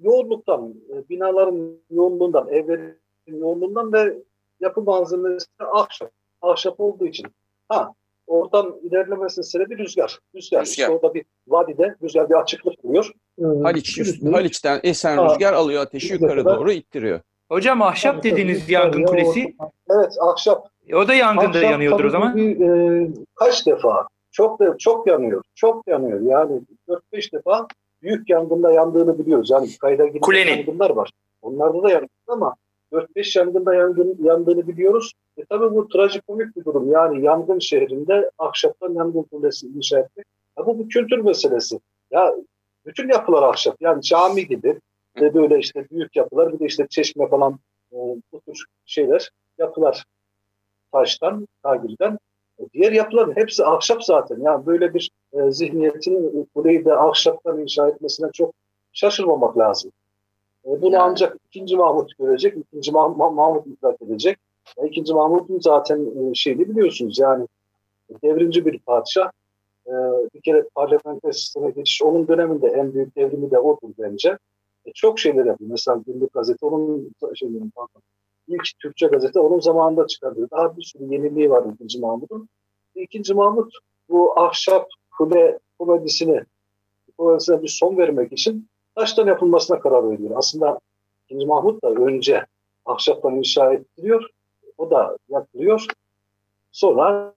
yoğunluktan, 0.00 0.74
e, 0.90 1.08
binaların 1.08 1.78
yoğunluğundan, 1.90 2.48
evlerin 2.48 2.98
yoğunluğundan 3.26 3.92
ve 3.92 4.18
yapı 4.60 4.82
malzemesi 4.82 5.46
ahşap. 5.58 6.10
Ahşap 6.42 6.80
olduğu 6.80 7.06
için. 7.06 7.26
Ha, 7.68 7.92
oradan 8.26 8.74
ilerlemesinin 8.82 9.42
sebebi 9.42 9.78
rüzgar. 9.78 10.18
Rüzgar. 10.34 10.60
rüzgar. 10.60 10.62
İşte 10.62 10.88
orada 10.88 11.14
bir 11.14 11.24
vadide 11.48 11.94
rüzgar 12.02 12.30
bir 12.30 12.34
açıklık 12.34 12.84
buluyor. 12.84 13.12
Haliç, 13.62 14.00
Haliç'ten 14.32 14.80
esen 14.82 15.16
ha, 15.16 15.30
rüzgar 15.30 15.52
alıyor 15.52 15.82
ateşi 15.82 16.12
yukarı 16.12 16.44
doğru 16.44 16.72
ittiriyor. 16.72 17.20
Hocam 17.48 17.82
ahşap 17.82 18.22
dediğiniz 18.22 18.70
yangın 18.70 19.04
kulesi. 19.04 19.54
Evet 19.90 20.12
ahşap. 20.20 20.68
O 20.94 21.08
da 21.08 21.14
yangında 21.14 21.58
ahşap, 21.58 21.70
yanıyordur 21.70 22.04
o 22.04 22.10
zaman. 22.10 22.36
Bir, 22.36 22.60
e, 22.60 23.08
kaç 23.34 23.66
defa? 23.66 24.08
Çok 24.30 24.60
da 24.60 24.78
çok 24.78 25.06
yanıyor. 25.06 25.42
Çok 25.54 25.88
yanıyor. 25.88 26.20
Yani 26.20 26.60
4-5 27.12 27.32
defa 27.32 27.66
büyük 28.02 28.30
yangında 28.30 28.72
yandığını 28.72 29.18
biliyoruz. 29.18 29.50
Yani 29.50 29.68
kayda 29.80 30.06
giden 30.06 30.56
yangınlar 30.56 30.90
var. 30.90 31.10
Onlarda 31.42 31.82
da 31.82 31.90
yanıyor 31.90 32.08
ama 32.26 32.54
4-5 32.92 33.38
yangında 33.38 33.74
yangın, 33.74 34.16
yandığını 34.22 34.68
biliyoruz. 34.68 35.12
E 35.36 35.44
tabii 35.44 35.74
bu 35.74 35.88
trajikomik 35.88 36.56
bir 36.56 36.64
durum. 36.64 36.90
Yani 36.90 37.24
yangın 37.24 37.58
şehrinde 37.58 38.30
ahşaptan 38.38 38.94
yangın 38.94 39.22
kulesi 39.22 39.66
inşa 39.66 39.98
etmek. 39.98 40.26
Ya 40.58 40.66
bu 40.66 40.78
bir 40.78 40.88
kültür 40.88 41.18
meselesi. 41.18 41.80
Ya 42.10 42.34
bütün 42.86 43.08
yapılar 43.08 43.42
ahşap. 43.42 43.76
Yani 43.80 44.02
cami 44.02 44.46
gibi 44.46 44.80
ve 45.20 45.34
böyle 45.34 45.58
işte 45.58 45.86
büyük 45.90 46.16
yapılar 46.16 46.52
bir 46.52 46.58
de 46.58 46.66
işte 46.66 46.86
çeşme 46.90 47.28
falan 47.28 47.58
e, 47.92 47.96
bu 48.32 48.40
tür 48.40 48.64
şeyler 48.84 49.30
yapılar 49.58 50.04
taştan, 50.92 51.48
tagirden. 51.62 52.18
E, 52.58 52.62
diğer 52.74 52.92
yapıların 52.92 53.36
hepsi 53.36 53.64
ahşap 53.64 54.04
zaten. 54.04 54.40
Yani 54.40 54.66
böyle 54.66 54.94
bir 54.94 55.10
e, 55.32 55.50
zihniyetin 55.50 56.48
kuleyi 56.54 56.84
de 56.84 56.96
ahşaptan 56.96 57.60
inşa 57.60 57.88
etmesine 57.88 58.30
çok 58.32 58.54
şaşırmamak 58.92 59.58
lazım. 59.58 59.92
E, 60.66 60.82
bunu 60.82 60.94
yani. 60.94 61.02
ancak 61.02 61.36
ikinci 61.46 61.76
Mahmut 61.76 62.18
görecek, 62.18 62.56
ikinci 62.56 62.92
Mah 62.92 63.16
Mahmut 63.16 63.66
idrak 63.66 64.02
edecek. 64.02 64.38
E, 64.78 64.86
ikinci 64.86 65.14
Mahmut'un 65.14 65.60
zaten 65.60 66.00
e, 66.00 66.34
şeyini 66.34 66.68
biliyorsunuz 66.68 67.18
yani 67.18 67.46
devrimci 68.22 68.66
bir 68.66 68.78
padişah. 68.78 69.30
Bir 70.34 70.40
kere 70.40 70.68
parlamenter 70.74 71.32
sisteme 71.32 71.70
geçiş 71.70 72.02
onun 72.02 72.28
döneminde 72.28 72.68
en 72.68 72.94
büyük 72.94 73.16
devrimi 73.16 73.50
de 73.50 73.58
odur 73.58 73.90
bence. 73.98 74.38
Çok 74.94 75.18
şeyler 75.18 75.46
yapıyor. 75.46 75.70
Mesela 75.70 76.02
Günlük 76.06 76.32
Gazete 76.32 76.66
onun 76.66 77.12
şeylerin 77.34 77.72
pardon. 77.76 78.02
İlk 78.48 78.62
Türkçe 78.78 79.06
gazete 79.06 79.40
onun 79.40 79.60
zamanında 79.60 80.06
çıkardı. 80.06 80.48
Daha 80.50 80.76
bir 80.76 80.82
sürü 80.82 81.12
yeniliği 81.12 81.50
var 81.50 81.64
ikinci 81.74 82.00
Mahmut'un. 82.00 82.48
İkinci 82.94 83.34
Mahmut 83.34 83.72
bu 84.08 84.40
ahşap 84.40 84.88
kule 85.18 85.58
komedisini 85.78 86.42
komedisine 87.18 87.62
bir 87.62 87.68
son 87.68 87.98
vermek 87.98 88.32
için 88.32 88.68
taştan 88.96 89.26
yapılmasına 89.26 89.80
karar 89.80 90.10
veriyor. 90.10 90.30
Aslında 90.36 90.78
ikinci 91.24 91.46
Mahmut 91.46 91.84
da 91.84 91.88
önce 91.88 92.46
ahşaptan 92.86 93.34
inşa 93.34 93.72
ettiriyor. 93.72 94.30
O 94.78 94.90
da 94.90 95.16
yapılıyor. 95.28 95.86
Sonra 96.72 97.34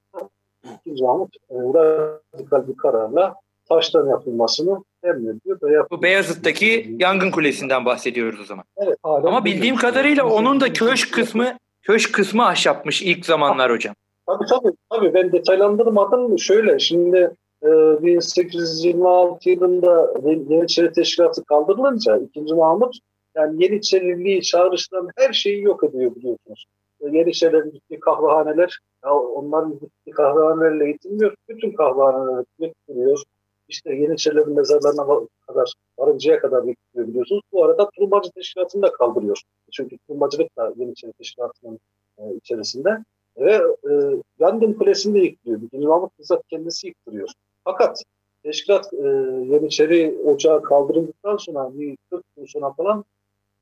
ikinci 0.80 1.04
Mahmut 1.04 1.36
e, 1.50 1.56
radikal 1.56 2.68
bir 2.68 2.78
kararla 2.78 3.36
taştan 3.70 4.08
yapılmasını 4.08 4.84
emrediyor. 5.04 5.60
Ve 5.64 5.90
Bu 5.92 6.02
Beyazıt'taki 6.02 6.96
yangın 7.00 7.32
kulesinden 7.32 7.86
bahsediyoruz 7.86 8.40
o 8.40 8.44
zaman. 8.44 8.66
Evet. 8.78 8.98
Ama 9.04 9.46
bildiğim 9.46 9.76
kadarıyla 9.76 10.26
onun 10.26 10.62
da 10.62 10.74
köşk 10.74 11.14
kısmı 11.14 11.58
köşk 11.82 12.14
kısmı 12.14 12.46
ahşapmış 12.46 13.02
ilk 13.02 13.26
zamanlar 13.26 13.72
hocam. 13.72 13.96
Tabii 14.28 14.46
tabii. 14.50 14.74
tabii. 14.90 15.14
Ben 15.14 15.32
detaylandırmadım. 15.32 16.40
Şöyle 16.40 16.80
şimdi 16.80 17.32
1826 17.64 19.50
e, 19.50 19.54
yılında 19.54 20.14
Yeniçeri 20.26 20.92
Teşkilatı 20.92 21.44
kaldırılınca 21.44 22.18
2. 22.18 22.42
Mahmut 22.42 22.96
yani 23.36 23.64
Yeniçeriliği 23.64 24.42
çağrıştıran 24.42 25.10
her 25.18 25.34
şeyi 25.34 25.64
yok 25.64 25.84
ediyor 25.84 26.16
biliyorsunuz. 26.16 26.66
E, 27.02 27.18
Yeniçerilerin 27.18 27.72
gittiği 27.72 28.00
kahvehaneler, 28.00 28.80
ya 29.06 29.14
onların 29.14 29.80
gittiği 29.80 30.12
kahvehanelerle 30.12 30.86
eğitilmiyor. 30.86 31.36
Bütün 31.50 31.72
kahvehaneler 31.72 32.46
götürüyor. 32.60 33.24
İşte 33.68 33.96
Yeniçerilerin 33.96 34.56
mezarlarına 34.56 35.28
kadar, 35.48 35.74
varıncaya 36.00 36.40
kadar 36.40 36.64
götürüyor 36.64 37.08
biliyorsunuz. 37.08 37.42
Bu 37.52 37.66
arada 37.66 37.90
Tulumbacı 37.90 38.32
Teşkilatı'nı 38.32 38.82
da 38.82 38.92
kaldırıyor. 38.92 39.42
Çünkü 39.72 39.98
Tulumbacılık 39.98 40.58
da 40.58 40.74
Yeniçeri 40.78 41.14
Teşkilatı'nın 41.14 41.80
e, 42.18 42.36
içerisinde. 42.36 42.90
Ve 43.38 43.54
e, 43.90 43.92
Yangın 44.40 44.74
Kulesi'ni 44.74 45.14
de 45.14 45.20
yıktırıyor. 45.20 45.62
Birinci 45.62 45.88
Mahmut 45.88 46.20
bizzat 46.20 46.48
kendisi 46.48 46.88
yıktırıyor. 46.88 47.30
Fakat 47.72 48.04
teşkilat 48.44 48.94
e, 48.94 49.08
Yeniçeri 49.54 50.18
Ocağı 50.26 50.64
kaldırıldıktan 50.64 51.38
sonra 51.38 51.80
bir 51.80 51.98
40 52.10 52.36
gün 52.38 52.46
sonra 52.46 52.74
falan 52.74 53.06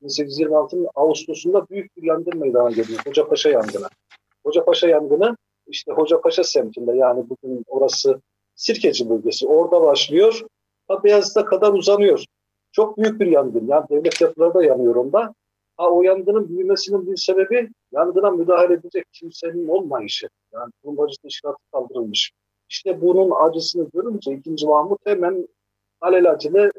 1826'nın 0.04 0.88
Ağustos'unda 0.96 1.70
büyük 1.70 1.98
bir 1.98 2.04
yangın 2.04 2.40
meydana 2.40 2.70
geliyor. 2.70 3.00
Hocapaşa 3.08 3.50
yangını. 3.50 3.88
Hocapaşa 4.46 4.88
yangını 4.88 5.38
işte 5.68 5.92
Hocapaşa 5.92 6.44
semtinde 6.44 6.96
yani 6.96 7.26
bugün 7.30 7.64
orası 7.68 8.22
Sirkeci 8.56 9.10
bölgesi. 9.10 9.48
Orada 9.48 9.82
başlıyor. 9.82 10.42
Ta 10.88 11.04
Beyazıt'a 11.04 11.46
kadar 11.46 11.74
uzanıyor. 11.74 12.26
Çok 12.72 12.98
büyük 12.98 13.20
bir 13.20 13.28
yangın. 13.28 13.68
Yani 13.68 13.86
devlet 13.90 14.22
yapıları 14.22 14.54
da 14.54 14.64
yanıyor 14.64 14.96
onda. 14.96 15.34
Ha, 15.78 15.90
o 15.90 16.02
yangının 16.02 16.50
büyümesinin 16.50 17.12
bir 17.12 17.18
sebebi 17.18 17.70
yangına 17.92 18.32
müdahale 18.32 18.74
edecek 18.74 19.06
kimsenin 19.14 19.68
olmayışı. 19.68 20.30
Yani 20.54 20.72
Rumacı 20.86 21.16
teşkilatı 21.24 21.58
kaldırılmış. 21.72 22.32
İşte 22.70 23.02
bunun 23.02 23.32
acısını 23.32 23.90
görünce 23.94 24.32
2. 24.34 24.66
Mahmut 24.66 25.00
hemen 25.06 25.48
alelacele 26.02 26.72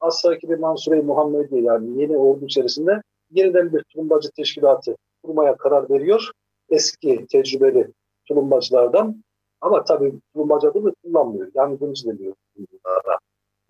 As-Sakir-i 0.00 0.56
Mansure-i 0.56 1.02
Muhammedi 1.02 1.60
yani 1.60 2.00
yeni 2.00 2.16
ordu 2.16 2.44
içerisinde 2.44 3.02
yeniden 3.30 3.72
bir 3.72 3.82
tulumbacı 3.82 4.30
teşkilatı 4.30 4.96
kurmaya 5.22 5.56
karar 5.56 5.90
veriyor. 5.90 6.30
Eski 6.68 7.26
tecrübeli 7.26 7.88
tulumbacılardan. 8.28 9.24
Ama 9.60 9.84
tabii 9.84 10.14
tulumbacı 10.32 10.68
adını 10.68 10.94
kullanmıyor. 11.04 11.50
Yangıncı 11.54 12.06
deniyor 12.06 12.34
bunlara. 12.56 13.18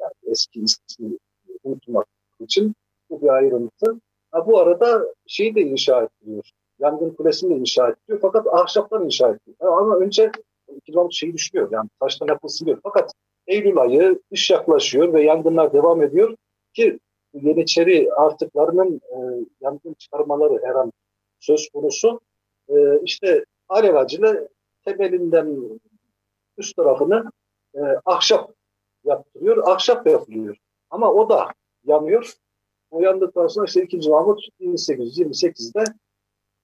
Yani 0.00 0.12
eski 0.22 0.60
ismi 0.60 1.18
unutmak 1.64 2.06
için 2.40 2.74
bu 3.10 3.22
bir 3.22 3.28
ayrıntı. 3.28 4.00
Ha, 4.30 4.46
bu 4.46 4.58
arada 4.58 5.14
şeyi 5.26 5.54
de 5.54 5.60
inşa 5.60 6.02
ettiriyor. 6.02 6.50
Yangın 6.78 7.10
kulesini 7.10 7.54
de 7.54 7.58
inşa 7.58 7.88
ettiriyor. 7.88 8.20
Fakat 8.22 8.46
ahşaptan 8.46 9.04
inşa 9.04 9.28
ettiriyor. 9.28 9.82
Ama 9.82 9.96
önce 9.96 10.32
kilometre 10.86 11.14
şeyi 11.16 11.32
düşünüyor. 11.32 11.68
Yani 11.72 11.88
taştan 12.00 12.26
yapılsın 12.26 12.66
diyor. 12.66 12.80
Fakat 12.82 13.12
Eylül 13.46 13.78
ayı 13.78 14.20
kış 14.30 14.50
yaklaşıyor 14.50 15.12
ve 15.12 15.22
yangınlar 15.22 15.72
devam 15.72 16.02
ediyor 16.02 16.36
ki 16.74 16.98
Yeniçeri 17.34 18.12
artıklarının 18.12 19.00
e, 19.10 19.46
yangın 19.60 19.94
çıkarmaları 19.94 20.60
her 20.64 20.74
an 20.74 20.92
söz 21.40 21.68
konusu. 21.68 22.20
E, 22.68 22.74
işte 23.04 23.44
alelacele 23.68 24.48
temelinden 24.84 25.78
üst 26.58 26.76
tarafını 26.76 27.30
e, 27.74 27.80
ahşap 28.04 28.50
yaptırıyor. 29.04 29.68
Ahşap 29.68 30.06
yapılıyor. 30.06 30.56
Ama 30.90 31.12
o 31.12 31.28
da 31.28 31.48
yanıyor. 31.84 32.32
O 32.90 33.00
yandıktan 33.00 33.46
sonra 33.46 33.66
işte 33.66 33.82
2. 33.82 34.10
Mahmut 34.10 34.48
1828'de 34.60 35.84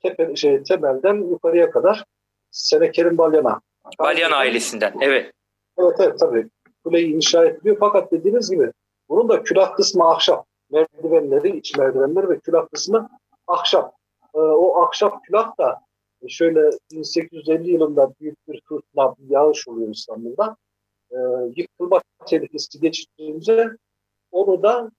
tepe, 0.02 0.36
şey, 0.36 0.62
temelden 0.62 1.14
yukarıya 1.14 1.70
kadar 1.70 2.04
Senekerim 2.50 3.18
Balyan'a 3.18 3.60
Balyan 3.98 4.32
ailesinden, 4.32 4.94
evet. 5.00 5.32
Evet, 5.78 5.96
evet 6.00 6.18
tabii. 6.18 6.48
Kuleyi 6.84 7.14
inşa 7.14 7.44
ediliyor. 7.44 7.76
Fakat 7.80 8.12
dediğiniz 8.12 8.50
gibi 8.50 8.72
bunun 9.08 9.28
da 9.28 9.42
külah 9.42 9.76
kısmı 9.76 10.10
ahşap. 10.10 10.46
Merdivenleri, 10.70 11.56
iç 11.56 11.78
merdivenleri 11.78 12.28
ve 12.28 12.38
külah 12.38 12.68
kısmı 12.72 13.10
ahşap. 13.46 13.94
Ee, 14.34 14.38
o 14.38 14.82
ahşap 14.82 15.24
külah 15.24 15.58
da 15.58 15.80
şöyle 16.28 16.70
1850 16.92 17.70
yılında 17.70 18.12
büyük 18.20 18.48
bir 18.48 18.60
fırtına, 18.64 19.14
bir 19.18 19.30
yağış 19.30 19.68
oluyor 19.68 19.88
İstanbul'da. 19.88 20.56
Ee, 21.10 21.16
yıkılma 21.56 22.00
tehlikesi 22.26 22.80
geçtiğince 22.80 23.68
onu 24.30 24.62
da 24.62 24.90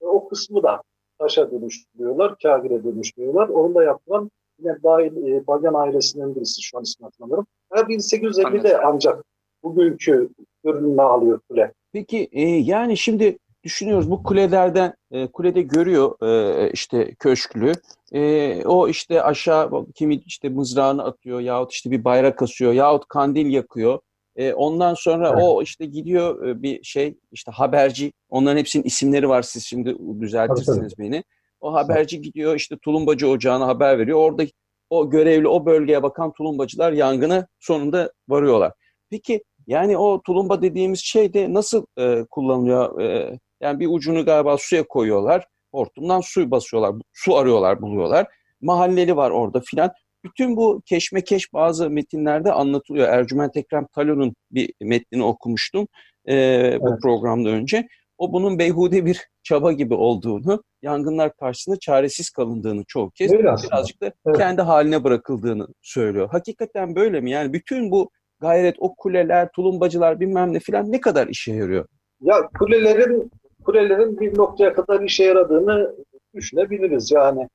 o 0.00 0.28
kısmı 0.28 0.62
da 0.62 0.82
taşa 1.18 1.50
dönüştürüyorlar, 1.50 2.38
kagire 2.42 2.84
dönüştürüyorlar. 2.84 3.48
Onu 3.48 3.74
da 3.74 3.84
yapılan 3.84 4.30
yine 4.62 4.82
dahil 4.82 5.32
e, 5.32 5.46
Balyan 5.46 5.74
ailesinden 5.74 6.34
birisi 6.34 6.62
şu 6.62 6.78
an 6.78 6.82
ismini 6.82 7.06
hatırlamıyorum. 7.06 7.46
1850'de 7.72 8.78
ancak 8.78 9.24
bugünkü 9.62 10.28
görünümünü 10.64 11.02
alıyor 11.02 11.40
kule. 11.48 11.72
Peki 11.92 12.28
e, 12.32 12.42
yani 12.42 12.96
şimdi 12.96 13.38
düşünüyoruz 13.64 14.10
bu 14.10 14.22
kulelerden 14.22 14.94
e, 15.10 15.26
kulede 15.26 15.62
görüyor 15.62 16.22
e, 16.22 16.70
işte 16.72 17.14
köşklü. 17.14 17.72
E, 18.12 18.64
o 18.64 18.88
işte 18.88 19.22
aşağı 19.22 19.86
kimi 19.94 20.16
işte 20.16 20.48
mızrağını 20.48 21.04
atıyor 21.04 21.40
yahut 21.40 21.72
işte 21.72 21.90
bir 21.90 22.04
bayrak 22.04 22.42
asıyor 22.42 22.72
yahut 22.72 23.08
kandil 23.08 23.52
yakıyor. 23.52 23.98
E, 24.36 24.52
ondan 24.52 24.94
sonra 24.94 25.28
evet. 25.28 25.42
o 25.42 25.62
işte 25.62 25.86
gidiyor 25.86 26.46
e, 26.46 26.62
bir 26.62 26.82
şey 26.82 27.18
işte 27.32 27.52
haberci. 27.52 28.12
Onların 28.30 28.58
hepsinin 28.58 28.84
isimleri 28.84 29.28
var 29.28 29.42
siz 29.42 29.64
şimdi 29.64 29.96
düzeltirsiniz 30.20 30.98
beni. 30.98 31.24
O 31.62 31.72
haberci 31.72 32.22
gidiyor 32.22 32.56
işte 32.56 32.76
tulumbacı 32.76 33.28
ocağına 33.28 33.66
haber 33.66 33.98
veriyor. 33.98 34.18
Orada 34.18 34.44
o 34.90 35.10
görevli 35.10 35.48
o 35.48 35.66
bölgeye 35.66 36.02
bakan 36.02 36.32
tulumbacılar 36.32 36.92
yangını 36.92 37.46
sonunda 37.60 38.12
varıyorlar. 38.28 38.72
Peki 39.10 39.42
yani 39.66 39.98
o 39.98 40.22
tulumba 40.22 40.62
dediğimiz 40.62 41.00
şey 41.00 41.34
de 41.34 41.54
nasıl 41.54 41.86
e, 41.98 42.24
kullanılıyor? 42.30 43.00
E, 43.00 43.38
yani 43.60 43.80
bir 43.80 43.88
ucunu 43.90 44.24
galiba 44.24 44.56
suya 44.58 44.88
koyuyorlar. 44.88 45.46
Hortumdan 45.74 46.20
su 46.20 46.50
basıyorlar. 46.50 46.94
Su 47.12 47.36
arıyorlar, 47.36 47.82
buluyorlar. 47.82 48.26
Mahalleli 48.60 49.16
var 49.16 49.30
orada 49.30 49.60
filan. 49.60 49.90
Bütün 50.24 50.56
bu 50.56 50.82
keşmekeş 50.86 51.52
bazı 51.52 51.90
metinlerde 51.90 52.52
anlatılıyor. 52.52 53.08
Ercüment 53.08 53.56
Ekrem 53.56 53.86
Talon'un 53.94 54.34
bir 54.50 54.72
metnini 54.80 55.24
okumuştum 55.24 55.88
e, 56.28 56.32
bu 56.80 56.88
evet. 56.88 57.02
programda 57.02 57.48
önce. 57.48 57.88
O 58.22 58.32
bunun 58.32 58.58
beyhude 58.58 59.06
bir 59.06 59.28
çaba 59.42 59.72
gibi 59.72 59.94
olduğunu, 59.94 60.62
yangınlar 60.82 61.36
karşısında 61.36 61.78
çaresiz 61.78 62.30
kalındığını 62.30 62.84
çoğu 62.88 63.10
kez 63.10 63.32
Öyle 63.32 63.42
birazcık 63.42 64.02
da 64.02 64.12
evet. 64.26 64.36
kendi 64.36 64.62
haline 64.62 65.04
bırakıldığını 65.04 65.66
söylüyor. 65.80 66.28
Hakikaten 66.32 66.96
böyle 66.96 67.20
mi? 67.20 67.30
Yani 67.30 67.52
bütün 67.52 67.90
bu 67.90 68.10
gayret, 68.40 68.76
o 68.78 68.94
kuleler, 68.94 69.52
tulumbacılar 69.52 70.20
bilmem 70.20 70.52
ne 70.52 70.60
filan 70.60 70.92
ne 70.92 71.00
kadar 71.00 71.26
işe 71.26 71.52
yarıyor? 71.52 71.86
Ya 72.20 72.48
kulelerin 72.58 73.30
kulelerin 73.64 74.20
bir 74.20 74.38
noktaya 74.38 74.74
kadar 74.74 75.00
işe 75.00 75.24
yaradığını 75.24 75.96
düşünebiliriz. 76.34 77.10
Yani 77.10 77.48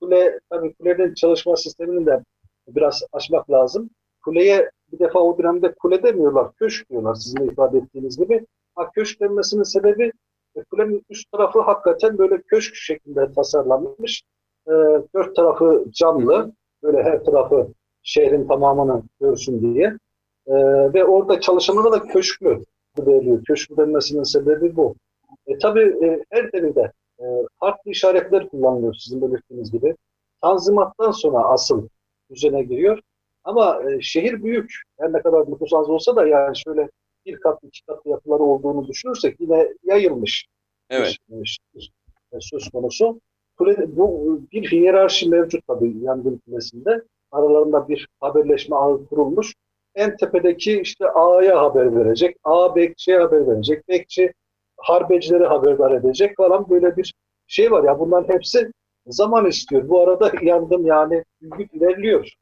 kule, 0.00 0.40
tabii 0.50 0.74
kulenin 0.74 1.14
çalışma 1.14 1.56
sistemini 1.56 2.06
de 2.06 2.20
biraz 2.68 3.02
açmak 3.12 3.50
lazım. 3.50 3.90
Kuleye 4.24 4.70
bir 4.92 4.98
defa 4.98 5.18
o 5.18 5.38
dönemde 5.38 5.74
kule 5.74 6.02
demiyorlar, 6.02 6.52
köşk 6.52 6.90
diyorlar 6.90 7.14
sizin 7.14 7.36
de 7.36 7.52
ifade 7.52 7.78
ettiğiniz 7.78 8.18
gibi. 8.18 8.46
Ha, 8.74 8.90
köşk 8.90 9.20
denmesinin 9.20 9.62
sebebi 9.62 10.12
e, 10.56 10.64
kulenin 10.64 11.04
üst 11.10 11.32
tarafı 11.32 11.60
hakikaten 11.60 12.18
böyle 12.18 12.42
köşk 12.42 12.74
şeklinde 12.74 13.32
tasarlanmış. 13.32 14.22
E, 14.66 14.72
dört 15.14 15.36
tarafı 15.36 15.84
camlı, 15.92 16.52
böyle 16.82 17.02
her 17.02 17.24
tarafı 17.24 17.68
şehrin 18.02 18.48
tamamını 18.48 19.02
görsün 19.20 19.74
diye. 19.74 19.86
E, 20.46 20.54
ve 20.94 21.04
orada 21.04 21.40
çalışanlara 21.40 21.92
da 21.92 22.06
köşklü 22.06 22.64
veriliyor. 22.98 23.44
Köşklü 23.44 23.76
denmesinin 23.76 24.22
sebebi 24.22 24.76
bu. 24.76 24.94
E, 25.46 25.58
tabii 25.58 26.06
e, 26.06 26.24
her 26.30 26.52
devirde 26.52 26.92
e, 27.20 27.24
farklı 27.60 27.90
işaretler 27.90 28.48
kullanılıyor 28.48 28.94
sizin 28.94 29.22
belirttiğiniz 29.22 29.72
gibi. 29.72 29.96
Tanzimattan 30.42 31.10
sonra 31.10 31.38
asıl 31.38 31.88
düzene 32.30 32.62
giriyor. 32.62 33.00
Ama 33.44 33.82
e, 33.90 34.00
şehir 34.00 34.42
büyük. 34.42 34.82
Her 34.98 35.12
ne 35.12 35.22
kadar 35.22 35.50
nüfus 35.50 35.72
az 35.72 35.90
olsa 35.90 36.16
da 36.16 36.26
yani 36.26 36.56
şöyle 36.56 36.88
bir 37.26 37.40
kat, 37.40 37.64
iki 37.64 37.86
katlı 37.86 38.10
yapıları 38.10 38.42
olduğunu 38.42 38.88
düşünürsek 38.88 39.40
yine 39.40 39.68
yayılmış 39.84 40.46
evet. 40.90 41.16
bir 41.28 41.60
söz 42.40 42.68
konusu. 42.68 43.20
Kule, 43.58 43.96
bu 43.96 44.40
bir 44.52 44.70
hiyerarşi 44.70 45.28
mevcut 45.28 45.66
tabii 45.66 45.94
yangın 46.02 46.40
kulesinde. 46.46 47.02
Aralarında 47.32 47.88
bir 47.88 48.08
haberleşme 48.20 48.76
ağı 48.76 49.06
kurulmuş. 49.06 49.54
En 49.94 50.16
tepedeki 50.16 50.80
işte 50.80 51.10
A'ya 51.10 51.62
haber 51.62 51.96
verecek, 51.96 52.36
A 52.44 52.76
bekçiye 52.76 53.18
haber 53.18 53.46
verecek, 53.46 53.88
bekçi 53.88 54.32
harbecileri 54.76 55.44
haberdar 55.44 55.92
edecek 55.92 56.36
falan 56.36 56.70
böyle 56.70 56.96
bir 56.96 57.14
şey 57.46 57.70
var 57.70 57.84
ya 57.84 57.98
bunların 58.00 58.34
hepsi 58.34 58.72
zaman 59.06 59.46
istiyor. 59.46 59.88
Bu 59.88 60.00
arada 60.00 60.32
yandım 60.42 60.86
yani 60.86 61.24
büyük 61.40 61.74
ilerliyor. 61.74 62.32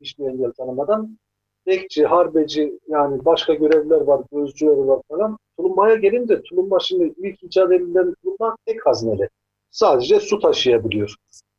Hiçbir 0.00 0.24
engel 0.24 0.52
tanımadan. 0.52 1.18
Bekçi, 1.66 2.06
harbeci 2.06 2.78
yani 2.88 3.24
başka 3.24 3.54
görevler 3.54 4.00
var, 4.00 4.20
gözcüler 4.32 4.76
var 4.76 5.00
falan. 5.08 5.38
Tulumbaya 5.56 5.94
gelince 5.94 6.42
tulumba 6.42 6.78
şimdi 6.80 7.14
ilk 7.16 7.42
icat 7.42 7.72
edilen 7.72 8.14
tulumba 8.22 8.56
tek 8.66 8.86
hazneli. 8.86 9.28
Sadece 9.70 10.20
su 10.20 10.38
taşıyabiliyor. 10.38 11.14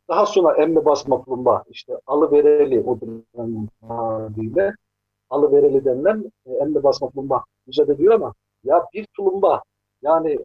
Daha 0.09 0.25
sonra 0.25 0.63
emme 0.63 0.85
basma 0.85 1.23
tulumba 1.23 1.63
işte 1.69 1.93
alıvereli 2.07 2.79
o 2.79 2.99
dönemin 3.01 3.69
alıvereli 5.29 5.85
denilen 5.85 6.31
e, 6.45 6.53
emme 6.53 6.83
basma 6.83 7.09
tulumba 7.09 7.43
icat 7.67 7.89
ediyor 7.89 8.13
ama 8.13 8.33
ya 8.63 8.85
bir 8.93 9.05
tulumba 9.05 9.63
yani 10.01 10.39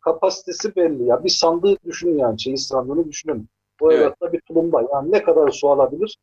kapasitesi 0.00 0.76
belli 0.76 1.04
ya. 1.04 1.24
Bir 1.24 1.28
sandığı 1.28 1.76
düşünün 1.84 2.18
yani. 2.18 2.38
Çeyiz 2.38 2.66
sandığını 2.66 3.08
düşünün. 3.08 3.48
O 3.80 3.92
evet. 3.92 4.14
bir 4.32 4.40
tulumba. 4.40 4.82
Yani 4.92 5.12
ne 5.12 5.22
kadar 5.22 5.50
su 5.50 5.70
alabilir? 5.70 6.18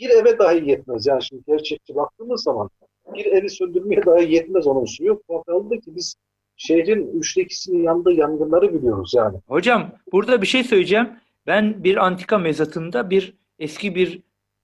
Bir 0.00 0.10
eve 0.10 0.38
dahi 0.38 0.70
yetmez. 0.70 1.06
Yani 1.06 1.24
şimdi 1.24 1.42
gerçekçi 1.46 1.94
baktığımız 1.94 2.42
zaman 2.42 2.70
bir 3.14 3.26
evi 3.26 3.50
söndürmeye 3.50 4.06
dahi 4.06 4.32
yetmez 4.34 4.66
onun 4.66 4.84
suyu. 4.84 5.22
Kaldı 5.46 5.80
ki 5.80 5.96
biz 5.96 6.14
şehrin 6.56 7.20
üçte 7.20 7.42
ikisinin 7.42 7.82
yandığı 7.82 8.12
yangınları 8.12 8.74
biliyoruz 8.74 9.12
yani. 9.16 9.38
Hocam 9.48 9.90
burada 10.12 10.42
bir 10.42 10.46
şey 10.46 10.64
söyleyeceğim. 10.64 11.10
Ben 11.46 11.84
bir 11.84 11.96
antika 12.06 12.38
mezatında 12.38 13.10
bir 13.10 13.34
eski 13.58 13.94
bir 13.94 14.22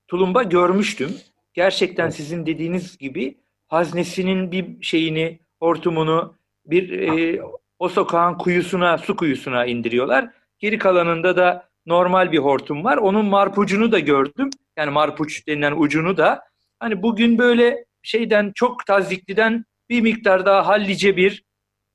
tulumba 0.08 0.42
görmüştüm. 0.42 1.10
Gerçekten 1.54 2.04
evet. 2.04 2.14
sizin 2.14 2.46
dediğiniz 2.46 2.98
gibi 2.98 3.38
haznesinin 3.68 4.52
bir 4.52 4.82
şeyini, 4.82 5.38
hortumunu 5.58 6.34
bir 6.66 6.90
e, 6.92 7.42
o 7.78 7.88
sokağın 7.88 8.38
kuyusuna, 8.38 8.98
su 8.98 9.16
kuyusuna 9.16 9.66
indiriyorlar. 9.66 10.30
Geri 10.58 10.78
kalanında 10.78 11.36
da 11.36 11.69
normal 11.90 12.32
bir 12.32 12.38
hortum 12.38 12.84
var. 12.84 12.96
Onun 12.96 13.26
marpucunu 13.26 13.92
da 13.92 13.98
gördüm. 13.98 14.50
Yani 14.76 14.90
marpuç 14.90 15.46
denilen 15.46 15.74
ucunu 15.76 16.16
da. 16.16 16.42
Hani 16.78 17.02
bugün 17.02 17.38
böyle 17.38 17.84
şeyden 18.02 18.52
çok 18.54 18.86
tazikliden 18.86 19.64
bir 19.90 20.00
miktar 20.00 20.46
daha 20.46 20.66
hallice 20.66 21.16
bir 21.16 21.44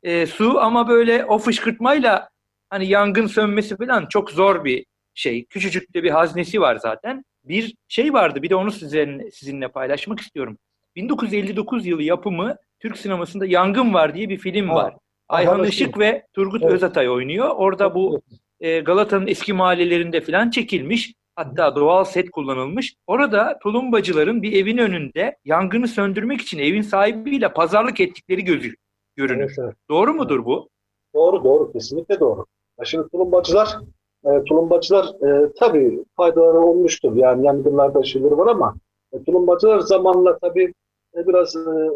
e, 0.04 0.26
su 0.26 0.60
ama 0.60 0.88
böyle 0.88 1.26
o 1.26 1.38
fışkırtmayla 1.38 2.30
hani 2.70 2.88
yangın 2.88 3.28
sönmesi 3.28 3.78
falan 3.78 4.06
çok 4.06 4.32
zor 4.32 4.66
bir 4.66 4.86
şey. 5.14 5.46
Küçücük 5.46 5.96
de 5.96 6.04
bir 6.04 6.12
haznesi 6.12 6.62
var 6.62 6.76
zaten. 6.76 7.26
Bir 7.46 7.76
şey 7.88 8.14
vardı 8.14 8.42
bir 8.42 8.50
de 8.50 8.56
onu 8.56 8.72
sizinle, 8.72 9.32
sizinle 9.32 9.68
paylaşmak 9.68 10.20
istiyorum. 10.20 10.58
1959 10.96 11.86
yılı 11.86 12.04
yapımı 12.04 12.56
Türk 12.80 12.98
sinemasında 12.98 13.46
Yangın 13.46 13.94
Var 13.94 14.16
diye 14.16 14.30
bir 14.30 14.38
film 14.38 14.70
ha. 14.70 14.76
var. 14.76 14.94
Ayhan 15.30 15.64
Işık 15.64 16.00
ve 16.00 16.28
Turgut 16.34 16.64
evet. 16.64 16.74
Özatay 16.74 17.10
oynuyor. 17.10 17.50
Orada 17.56 17.96
bu 17.96 18.22
e, 18.60 18.80
Galata'nın 18.80 19.28
eski 19.28 19.54
mahallelerinde 19.54 20.22
falan 20.22 20.50
çekilmiş. 20.50 21.14
Hatta 21.36 21.76
doğal 21.76 22.04
set 22.04 22.32
kullanılmış. 22.32 22.96
Orada 23.08 23.60
tulumbacıların 23.60 24.42
bir 24.42 24.54
evin 24.54 24.78
önünde 24.78 25.38
yangını 25.46 25.88
söndürmek 25.88 26.42
için 26.42 26.60
evin 26.60 26.82
sahibiyle 26.82 27.54
pazarlık 27.54 28.00
ettikleri 28.00 28.44
gözü 28.44 28.76
görünür. 29.16 29.44
Evet, 29.44 29.56
evet. 29.60 29.76
Doğru 29.90 30.14
mudur 30.14 30.46
bu? 30.46 30.70
Doğru 31.16 31.44
doğru 31.44 31.72
kesinlikle 31.72 32.20
doğru. 32.20 32.46
Şimdi 32.84 33.10
tulumbacılar 33.10 33.78
e, 34.26 34.44
tulumbacılar 34.44 35.06
e, 35.06 35.52
tabii 35.60 36.04
faydaları 36.18 36.60
olmuştur. 36.60 37.16
Yani 37.16 37.46
yangınlarda 37.46 38.04
şeyleri 38.04 38.38
var 38.38 38.48
ama 38.48 38.76
e, 39.14 39.24
tulumbacılar 39.24 39.80
zamanla 39.80 40.38
tabii 40.40 40.74
e, 41.18 41.28
biraz 41.28 41.56
e, 41.56 41.90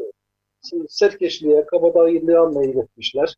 serkeşliğe, 0.89 1.65
kabadayılığa 1.65 2.49
meyletmişler. 2.49 3.35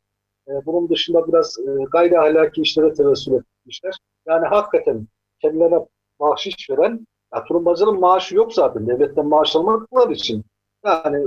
E, 0.48 0.52
bunun 0.66 0.90
dışında 0.90 1.28
biraz 1.28 1.60
e, 1.60 1.84
gayri 1.92 2.20
ahlaki 2.20 2.62
işlere 2.62 2.94
tevessül 2.94 3.34
etmişler. 3.34 3.98
Yani 4.28 4.48
hakikaten 4.48 5.08
kendilerine 5.42 5.86
bahşiş 6.20 6.70
veren, 6.70 7.08
ya, 7.36 7.44
tulumbacının 7.44 8.00
maaşı 8.00 8.36
yok 8.36 8.54
zaten. 8.54 8.88
Devletten 8.88 9.26
maaş 9.28 9.56
almaklar 9.56 10.10
için. 10.10 10.44
Yani 10.86 11.26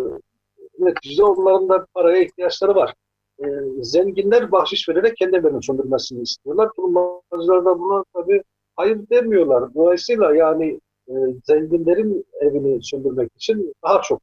neticede 0.78 1.24
onların 1.24 1.68
da 1.68 1.86
paraya 1.94 2.22
ihtiyaçları 2.22 2.74
var. 2.74 2.94
E, 3.38 3.44
zenginler 3.82 4.52
bahşiş 4.52 4.88
vererek 4.88 5.16
kendilerinin 5.16 5.60
söndürmesini 5.60 6.22
istiyorlar. 6.22 6.70
Tulumbacılar 6.76 7.64
da 7.64 7.80
buna 7.80 8.04
tabii 8.14 8.42
hayır 8.76 8.98
demiyorlar. 9.10 9.74
Dolayısıyla 9.74 10.34
yani 10.34 10.80
e, 11.08 11.12
zenginlerin 11.44 12.26
evini 12.40 12.82
söndürmek 12.82 13.30
için 13.36 13.74
daha 13.84 14.02
çok 14.02 14.22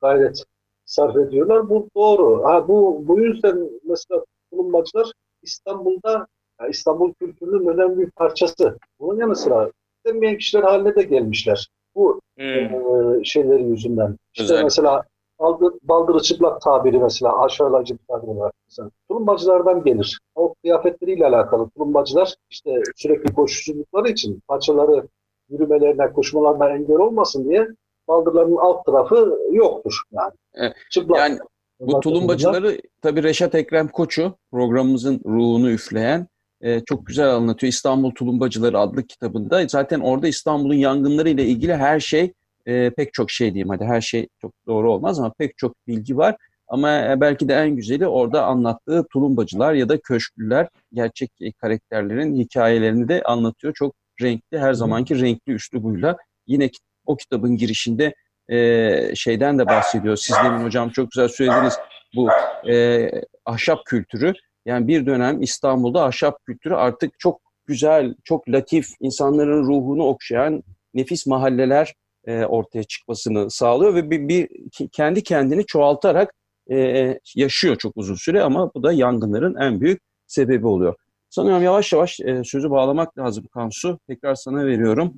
gayret 0.00 0.44
sarf 0.84 1.16
ediyorlar. 1.16 1.68
Bu 1.68 1.88
doğru. 1.96 2.44
Ha, 2.44 2.68
bu, 2.68 3.04
bu 3.08 3.20
yüzden 3.20 3.70
mesela 3.84 4.24
tulumbacılar 4.52 5.12
İstanbul'da 5.42 6.26
yani 6.60 6.70
İstanbul 6.70 7.12
kültürünün 7.12 7.66
önemli 7.66 7.98
bir 7.98 8.10
parçası. 8.10 8.78
Bunun 9.00 9.20
yanı 9.20 9.36
sıra 9.36 9.70
istenmeyen 9.96 10.38
kişiler 10.38 10.62
haline 10.62 10.94
de 10.94 11.02
gelmişler. 11.02 11.68
Bu 11.94 12.20
hmm. 12.36 12.44
e, 12.44 13.24
şeylerin 13.24 13.70
yüzünden. 13.70 14.16
İşte 14.32 14.42
Güzel. 14.42 14.64
mesela 14.64 15.02
baldır, 15.38 15.74
baldırı 15.82 16.22
çıplak 16.22 16.60
tabiri 16.60 16.98
mesela 16.98 17.42
aşağılayıcı 17.42 17.94
bir 17.94 18.06
tabiri 18.08 18.36
var. 18.36 18.52
Mesela, 18.68 18.90
tulumbacılardan 19.08 19.84
gelir. 19.84 20.20
O 20.34 20.54
kıyafetleriyle 20.62 21.26
alakalı 21.26 21.70
tulumbacılar 21.70 22.34
işte 22.50 22.82
sürekli 22.96 23.34
koşuculukları 23.34 24.08
için 24.08 24.42
parçaları 24.48 25.08
yürümelerine, 25.48 26.12
koşmalarına 26.12 26.68
engel 26.68 26.96
olmasın 26.96 27.48
diye 27.48 27.68
baldırlarının 28.08 28.56
alt 28.56 28.84
tarafı 28.84 29.38
yoktur 29.52 30.02
yani. 30.12 30.32
Evet. 30.54 30.72
Çıplak. 30.90 31.18
Yani 31.18 31.38
Bu 31.86 32.00
tulumbacıları 32.00 32.80
tabii 33.00 33.22
Reşat 33.22 33.54
Ekrem 33.54 33.88
Koçu 33.88 34.36
programımızın 34.50 35.20
ruhunu 35.24 35.70
üfleyen 35.70 36.26
e, 36.60 36.80
çok 36.80 37.06
güzel 37.06 37.34
anlatıyor. 37.34 37.72
İstanbul 37.72 38.10
Tulumbacıları 38.10 38.78
adlı 38.78 39.06
kitabında. 39.06 39.68
Zaten 39.68 40.00
orada 40.00 40.28
İstanbul'un 40.28 40.74
yangınları 40.74 41.28
ile 41.28 41.46
ilgili 41.46 41.74
her 41.74 42.00
şey 42.00 42.32
e, 42.66 42.90
pek 42.90 43.12
çok 43.12 43.30
şey 43.30 43.54
diyeyim 43.54 43.68
hadi 43.68 43.84
her 43.84 44.00
şey 44.00 44.28
çok 44.40 44.52
doğru 44.66 44.92
olmaz 44.92 45.18
ama 45.18 45.32
pek 45.38 45.58
çok 45.58 45.86
bilgi 45.86 46.16
var. 46.16 46.36
Ama 46.68 46.90
e, 46.90 47.20
belki 47.20 47.48
de 47.48 47.54
en 47.54 47.76
güzeli 47.76 48.06
orada 48.06 48.44
anlattığı 48.44 49.06
tulumbacılar 49.12 49.74
ya 49.74 49.88
da 49.88 50.00
köşklüler 50.00 50.68
gerçek 50.92 51.30
karakterlerin 51.60 52.34
hikayelerini 52.34 53.08
de 53.08 53.22
anlatıyor. 53.22 53.74
Çok 53.74 53.94
renkli 54.22 54.58
her 54.58 54.74
zamanki 54.74 55.20
renkli 55.20 55.52
üslubuyla. 55.52 56.16
Yine 56.46 56.70
o 57.06 57.16
kitabın 57.16 57.56
girişinde 57.56 58.14
e, 58.52 59.14
şeyden 59.14 59.58
de 59.58 59.66
bahsediyor. 59.66 60.16
Siz 60.16 60.36
demin 60.44 60.64
hocam 60.64 60.90
çok 60.90 61.10
güzel 61.10 61.28
söylediniz 61.28 61.78
bu 62.16 62.28
e, 62.68 63.08
ahşap 63.44 63.86
kültürü. 63.86 64.32
Yani 64.66 64.88
bir 64.88 65.06
dönem 65.06 65.42
İstanbul'da 65.42 66.04
ahşap 66.04 66.44
kültürü 66.44 66.74
artık 66.74 67.18
çok 67.18 67.40
güzel, 67.66 68.14
çok 68.24 68.48
latif, 68.48 68.86
insanların 69.00 69.64
ruhunu 69.64 70.02
okşayan 70.02 70.62
nefis 70.94 71.26
mahalleler 71.26 71.94
e, 72.26 72.44
ortaya 72.44 72.84
çıkmasını 72.84 73.50
sağlıyor 73.50 73.94
ve 73.94 74.10
bir, 74.10 74.28
bir 74.28 74.48
kendi 74.92 75.22
kendini 75.22 75.66
çoğaltarak 75.66 76.34
e, 76.70 77.18
yaşıyor 77.36 77.76
çok 77.76 77.92
uzun 77.96 78.14
süre 78.14 78.42
ama 78.42 78.70
bu 78.74 78.82
da 78.82 78.92
yangınların 78.92 79.56
en 79.60 79.80
büyük 79.80 80.00
sebebi 80.26 80.66
oluyor. 80.66 80.94
Sanıyorum 81.30 81.62
yavaş 81.62 81.92
yavaş 81.92 82.20
e, 82.20 82.44
sözü 82.44 82.70
bağlamak 82.70 83.18
lazım 83.18 83.46
Kansu. 83.54 83.98
Tekrar 84.08 84.34
sana 84.34 84.66
veriyorum. 84.66 85.14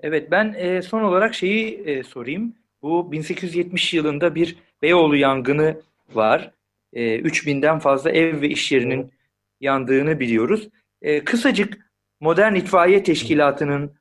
Evet 0.00 0.30
ben 0.30 0.54
e, 0.58 0.82
son 0.82 1.02
olarak 1.02 1.34
şeyi 1.34 1.78
e, 1.78 2.02
sorayım. 2.02 2.54
Bu 2.82 3.12
1870 3.12 3.94
yılında 3.94 4.34
bir 4.34 4.56
Beyoğlu 4.82 5.16
yangını 5.16 5.80
var. 6.14 6.50
E, 6.92 7.20
3000'den 7.20 7.78
fazla 7.78 8.10
ev 8.10 8.40
ve 8.40 8.48
iş 8.48 8.72
yerinin 8.72 9.12
yandığını 9.60 10.20
biliyoruz. 10.20 10.68
E, 11.02 11.24
kısacık 11.24 11.78
Modern 12.20 12.54
İtfaiye 12.54 13.02
Teşkilatı'nın 13.02 13.92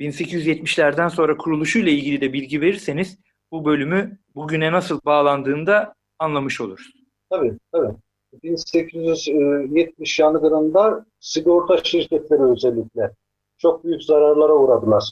1870'lerden 0.00 1.08
sonra 1.08 1.36
kuruluşuyla 1.36 1.92
ilgili 1.92 2.20
de 2.20 2.32
bilgi 2.32 2.60
verirseniz 2.60 3.18
bu 3.52 3.64
bölümü 3.64 4.18
bugüne 4.34 4.72
nasıl 4.72 5.00
bağlandığını 5.04 5.66
da 5.66 5.94
anlamış 6.18 6.60
oluruz. 6.60 6.92
Tabii, 7.30 7.52
tabii. 7.72 7.94
1870 8.42 10.18
yangınında 10.18 11.06
sigorta 11.20 11.84
şirketleri 11.84 12.42
özellikle 12.42 13.10
çok 13.58 13.84
büyük 13.84 14.02
zararlara 14.02 14.52
uğradılar. 14.52 15.10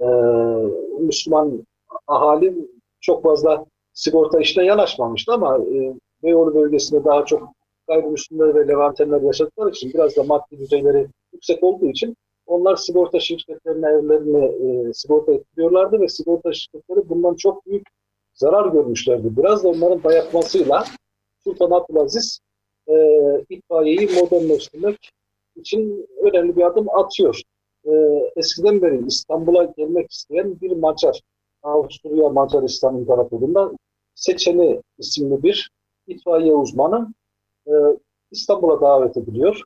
Ee, 0.00 0.04
Müslüman 1.00 1.66
ahali 2.14 2.54
çok 3.00 3.22
fazla 3.22 3.64
sigorta 3.92 4.40
işine 4.40 4.64
yanaşmamıştı 4.64 5.32
ama 5.32 5.58
e, 5.58 5.94
Beyoğlu 6.22 6.54
bölgesinde 6.54 7.04
daha 7.04 7.24
çok 7.24 7.48
gayrimüslimler 7.88 8.54
ve 8.54 8.68
levantenler 8.68 9.20
yaşadıkları 9.20 9.70
için 9.70 9.92
biraz 9.94 10.16
da 10.16 10.22
maddi 10.22 10.58
düzeyleri 10.58 11.06
yüksek 11.32 11.64
olduğu 11.64 11.86
için 11.86 12.16
onlar 12.46 12.76
sigorta 12.76 13.20
şirketlerine 13.20 13.86
evlerini 13.86 14.44
e, 14.44 14.92
sigorta 14.92 15.32
ettiriyorlardı 15.32 16.00
ve 16.00 16.08
sigorta 16.08 16.52
şirketleri 16.52 17.08
bundan 17.08 17.34
çok 17.34 17.66
büyük 17.66 17.86
zarar 18.34 18.72
görmüşlerdi. 18.72 19.36
Biraz 19.36 19.64
da 19.64 19.68
onların 19.68 20.04
dayatmasıyla 20.04 20.84
Sultan 21.44 21.70
Abdülaziz 21.70 22.40
e, 22.88 22.94
itfaiyeyi 23.50 24.08
modernleştirmek 24.20 25.12
için 25.56 26.08
önemli 26.22 26.56
bir 26.56 26.62
adım 26.62 26.86
atıyor. 26.98 27.42
E, 27.84 27.90
eskiden 28.36 28.82
beri 28.82 29.06
İstanbul'a 29.06 29.64
gelmek 29.64 30.10
isteyen 30.10 30.60
bir 30.60 30.70
Macar, 30.70 31.20
Avusturya 31.62 32.28
Macaristan'ın 32.28 33.04
tarafından 33.04 33.76
Seçeni 34.14 34.82
isimli 34.98 35.42
bir 35.42 35.70
itfaiye 36.06 36.54
uzmanı 36.54 37.14
e, 37.66 37.72
İstanbul'a 38.30 38.80
davet 38.80 39.16
ediliyor. 39.16 39.62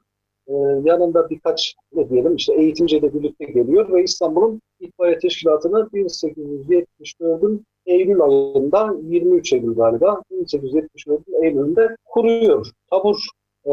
E, 0.46 0.52
yanında 0.84 1.30
birkaç 1.30 1.74
ne 1.92 2.10
diyelim 2.10 2.36
işte 2.36 2.54
eğitimciyle 2.54 3.14
birlikte 3.14 3.44
geliyor 3.44 3.92
ve 3.92 4.02
İstanbul'un 4.02 4.62
itfaiye 4.80 5.18
teşkilatını 5.18 5.88
1874'ün 5.94 7.64
Eylül 7.86 8.20
ayında 8.20 8.94
23 9.02 9.52
Eylül 9.52 9.74
galiba 9.74 10.22
1874'ün 10.30 11.44
Eylül'ünde 11.44 11.96
kuruyor. 12.04 12.70
Tabur 12.90 13.16
e, 13.64 13.72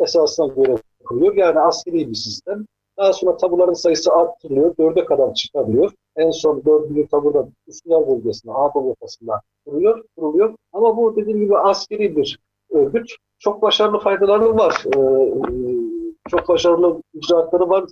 esasına 0.00 0.46
göre 0.46 0.76
kuruyor. 1.04 1.34
Yani 1.34 1.60
askeri 1.60 2.10
bir 2.10 2.14
sistem. 2.14 2.66
Daha 2.98 3.12
sonra 3.12 3.36
tabuların 3.36 3.72
sayısı 3.72 4.12
arttırılıyor. 4.12 4.76
Dörde 4.76 5.04
kadar 5.04 5.34
çıkarılıyor. 5.34 5.92
En 6.16 6.30
son 6.30 6.64
dördüncü 6.64 7.06
taburda 7.08 7.48
Üsküdar 7.66 8.08
bölgesinde, 8.08 8.52
Anadolu 8.52 8.88
yakasında 8.88 9.40
kuruyor, 9.66 10.04
kuruluyor. 10.16 10.54
Ama 10.72 10.96
bu 10.96 11.16
dediğim 11.16 11.40
gibi 11.40 11.58
askeri 11.58 12.16
bir 12.16 12.38
örgüt. 12.70 13.16
Çok 13.38 13.62
başarılı 13.62 13.98
faydaları 13.98 14.56
var. 14.56 14.84
Ee, 14.96 15.00
çok 16.30 16.48
başarılı 16.48 17.02
icraatları 17.14 17.68
var 17.68 17.84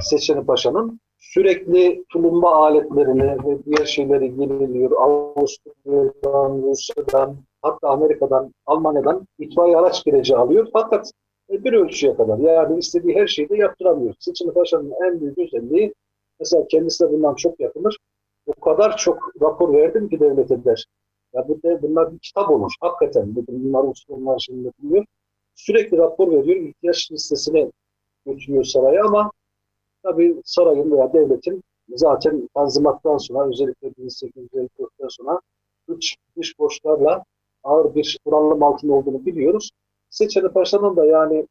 Seçeni 0.00 0.46
Paşa'nın. 0.46 1.00
Sürekli 1.18 2.04
tulumba 2.12 2.50
aletlerini 2.50 3.44
ve 3.44 3.64
diğer 3.64 3.86
şeyleri 3.86 4.24
yeniliyor. 4.24 4.90
Avusturya'dan, 4.92 6.62
Rusya'dan, 6.62 7.36
hatta 7.62 7.88
Amerika'dan, 7.88 8.54
Almanya'dan 8.66 9.26
itfaiye 9.38 9.76
araç 9.76 10.04
gireci 10.04 10.36
alıyor. 10.36 10.68
Fakat 10.72 11.10
bir 11.50 11.72
ölçüye 11.72 12.16
kadar 12.16 12.38
yani 12.38 12.78
istediği 12.78 13.16
her 13.16 13.26
şeyi 13.26 13.48
de 13.48 13.56
yaptıramıyor. 13.56 14.14
Seçeni 14.18 14.52
Paşa'nın 14.52 14.92
en 15.06 15.20
büyük 15.20 15.38
özelliği 15.38 15.94
mesela 16.40 16.66
kendisi 16.68 17.04
de 17.04 17.12
bundan 17.12 17.34
çok 17.34 17.60
yakınır. 17.60 17.98
O 18.46 18.60
kadar 18.60 18.96
çok 18.96 19.32
rapor 19.42 19.72
verdim 19.72 20.08
ki 20.08 20.20
devlete 20.20 20.64
der. 20.64 20.86
Ya 21.32 21.48
bu 21.48 21.62
de, 21.62 21.82
bunlar 21.82 22.12
bir 22.12 22.18
kitap 22.18 22.50
olur. 22.50 22.72
Hakikaten 22.80 23.36
bunlar 23.48 23.84
usulunlar 23.84 24.38
şimdi 24.38 24.66
yapılıyor. 24.66 25.04
Sürekli 25.54 25.98
rapor 25.98 26.32
veriyor. 26.32 26.56
ihtiyaç 26.56 27.12
listesine 27.12 27.70
götürüyor 28.26 28.64
saraya 28.64 29.04
ama 29.04 29.30
tabii 30.02 30.36
sarayın 30.44 30.90
veya 30.90 31.12
devletin 31.12 31.62
zaten 31.88 32.48
tanzimattan 32.54 33.16
sonra 33.16 33.48
özellikle 33.48 33.88
1854'ten 33.88 35.08
sonra 35.08 35.40
dış, 35.88 36.16
dış 36.36 36.58
borçlarla 36.58 37.24
ağır 37.64 37.94
bir 37.94 38.18
kuralım 38.24 38.62
altında 38.62 38.92
olduğunu 38.92 39.26
biliyoruz. 39.26 39.70
Seçeni 40.10 40.48
Paşa'nın 40.48 40.96
da 40.96 41.06
yani 41.06 41.46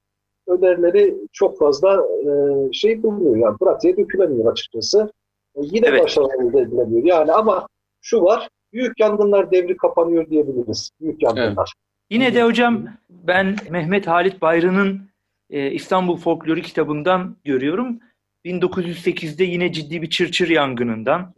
önerileri 0.48 1.16
çok 1.34 1.60
fazla 1.60 2.04
e, 2.04 2.30
şey 2.74 3.04
bulmuyor. 3.04 3.38
Yani 3.38 3.58
pratiğe 3.58 3.98
dökülemiyor 3.98 4.52
açıkçası. 4.52 5.12
E, 5.56 5.60
yine 5.62 5.88
evet. 5.88 6.04
başarılı 6.04 6.50
elde 6.50 6.62
edilemiyor. 6.62 7.06
Yani 7.06 7.32
ama 7.32 7.68
şu 8.02 8.22
var, 8.22 8.50
büyük 8.74 9.00
yangınlar 9.00 9.52
devri 9.52 9.78
kapanıyor 9.78 10.30
diyebiliriz. 10.30 10.90
Büyük 11.02 11.24
yangınlar. 11.24 11.74
Evet. 11.78 11.86
Yine 12.10 12.34
de 12.34 12.44
hocam 12.44 12.86
ben 13.10 13.56
Mehmet 13.70 14.08
Halit 14.08 14.42
Bayırı'nın 14.42 15.02
e, 15.50 15.72
İstanbul 15.72 16.18
Folklori 16.18 16.62
kitabından 16.62 17.36
görüyorum. 17.44 18.00
1908'de 18.46 19.44
yine 19.44 19.72
ciddi 19.72 20.02
bir 20.02 20.10
Çırçır 20.10 20.50
yangınından, 20.50 21.34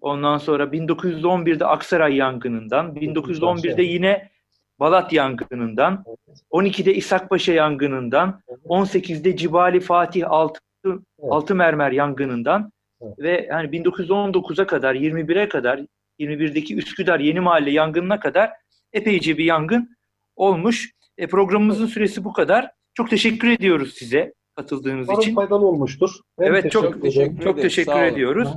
ondan 0.00 0.38
sonra 0.38 0.64
1911'de 0.64 1.66
Aksaray 1.66 2.16
yangınından, 2.16 2.94
1911'de 2.94 3.82
yine 3.82 4.28
Balat 4.82 5.12
yangınından, 5.12 6.04
12'de 6.50 6.94
İshakpaşa 6.94 7.52
yangınından, 7.52 8.40
18'de 8.64 9.36
Cibali 9.36 9.80
Fatih 9.80 10.30
Altı, 10.30 10.60
Altı 11.22 11.54
Mermer 11.54 11.92
yangınından 11.92 12.72
ve 13.18 13.48
hani 13.52 13.68
1919'a 13.68 14.66
kadar, 14.66 14.94
21'e 14.94 15.48
kadar, 15.48 15.80
21'deki 16.20 16.76
Üsküdar 16.76 17.20
Yeni 17.20 17.40
Mahalle 17.40 17.70
yangınına 17.70 18.20
kadar 18.20 18.50
epeyce 18.92 19.38
bir 19.38 19.44
yangın 19.44 19.96
olmuş. 20.36 20.90
E, 21.18 21.26
programımızın 21.26 21.86
süresi 21.86 22.24
bu 22.24 22.32
kadar. 22.32 22.70
Çok 22.94 23.10
teşekkür 23.10 23.48
ediyoruz 23.48 23.94
size 23.94 24.32
katıldığınız 24.56 25.08
Umarım 25.08 25.22
için. 25.22 25.34
faydalı 25.34 25.66
olmuştur. 25.66 26.10
Ben 26.38 26.46
evet 26.46 26.62
teşekkür 26.62 26.90
çok 26.90 27.02
teşekkür, 27.02 27.44
çok 27.44 27.62
teşekkür 27.62 28.02
ediyoruz. 28.02 28.48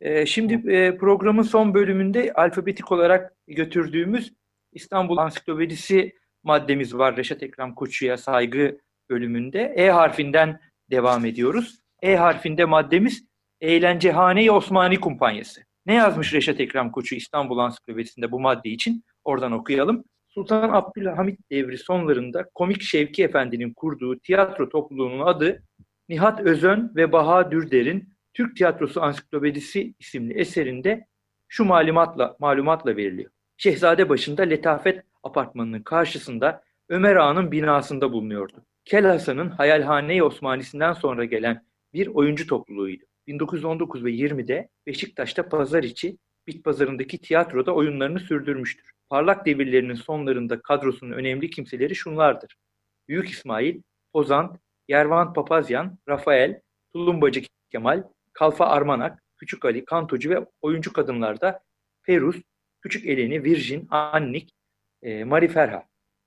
Ee, 0.00 0.26
şimdi 0.26 0.72
e, 0.72 0.96
programın 0.96 1.42
son 1.42 1.74
bölümünde 1.74 2.32
alfabetik 2.32 2.92
olarak 2.92 3.32
götürdüğümüz 3.48 4.32
İstanbul 4.76 5.16
Ansiklopedisi 5.16 6.12
maddemiz 6.42 6.94
var 6.94 7.16
Reşat 7.16 7.42
Ekrem 7.42 7.74
Koçu'ya 7.74 8.16
saygı 8.16 8.78
bölümünde. 9.10 9.74
E 9.76 9.90
harfinden 9.90 10.60
devam 10.90 11.24
ediyoruz. 11.24 11.80
E 12.02 12.16
harfinde 12.16 12.64
maddemiz 12.64 13.26
Eğlencehane 13.60 14.50
Osmani 14.50 15.00
Kumpanyası. 15.00 15.60
Ne 15.86 15.94
yazmış 15.94 16.34
Reşat 16.34 16.60
Ekrem 16.60 16.90
Koçu 16.90 17.14
İstanbul 17.14 17.58
Ansiklopedisi'nde 17.58 18.32
bu 18.32 18.40
madde 18.40 18.68
için? 18.68 19.04
Oradan 19.24 19.52
okuyalım. 19.52 20.04
Sultan 20.28 20.70
Abdülhamit 20.72 21.40
devri 21.50 21.78
sonlarında 21.78 22.48
Komik 22.54 22.82
Şevki 22.82 23.24
Efendi'nin 23.24 23.72
kurduğu 23.72 24.18
tiyatro 24.18 24.68
topluluğunun 24.68 25.26
adı 25.26 25.62
Nihat 26.08 26.40
Özön 26.40 26.92
ve 26.96 27.12
Baha 27.12 27.50
Dürder'in 27.50 28.08
Türk 28.34 28.56
Tiyatrosu 28.56 29.02
Ansiklopedisi 29.02 29.94
isimli 29.98 30.34
eserinde 30.34 31.06
şu 31.48 31.64
malumatla 31.64 32.36
malumatla 32.40 32.96
veriliyor. 32.96 33.30
Şehzade 33.56 34.08
başında 34.08 34.42
Letafet 34.42 35.02
Apartmanı'nın 35.22 35.82
karşısında 35.82 36.62
Ömer 36.88 37.16
Ağa'nın 37.16 37.52
binasında 37.52 38.12
bulunuyordu. 38.12 38.64
Kel 38.84 39.06
Hasan'ın 39.06 39.50
Hayalhane-i 39.50 40.22
Osmanisi'nden 40.22 40.92
sonra 40.92 41.24
gelen 41.24 41.66
bir 41.92 42.06
oyuncu 42.06 42.46
topluluğuydu. 42.46 43.04
1919 43.26 44.04
ve 44.04 44.10
20'de 44.10 44.68
Beşiktaş'ta 44.86 45.48
pazar 45.48 45.82
içi 45.82 46.18
Bit 46.46 46.64
Pazarı'ndaki 46.64 47.18
tiyatroda 47.18 47.74
oyunlarını 47.74 48.20
sürdürmüştür. 48.20 48.90
parlak 49.08 49.46
devirlerinin 49.46 49.94
sonlarında 49.94 50.62
kadrosunun 50.62 51.12
önemli 51.12 51.50
kimseleri 51.50 51.94
şunlardır. 51.94 52.56
Büyük 53.08 53.30
İsmail, 53.30 53.82
Pozant, 54.12 54.56
Yervant 54.88 55.34
Papazyan, 55.34 55.98
Rafael, 56.08 56.60
Tulumbacı 56.92 57.42
Kemal, 57.70 58.02
Kalfa 58.32 58.66
Armanak, 58.66 59.22
Küçük 59.36 59.64
Ali, 59.64 59.84
Kantocu 59.84 60.30
ve 60.30 60.46
oyuncu 60.60 60.92
kadınlarda 60.92 61.60
Ferus, 62.02 62.36
Küçük 62.88 63.06
Eleni, 63.06 63.44
Virgin, 63.44 63.88
Annik, 63.90 64.54
e, 65.02 65.24
Marie 65.24 65.48
Ferha. 65.48 65.84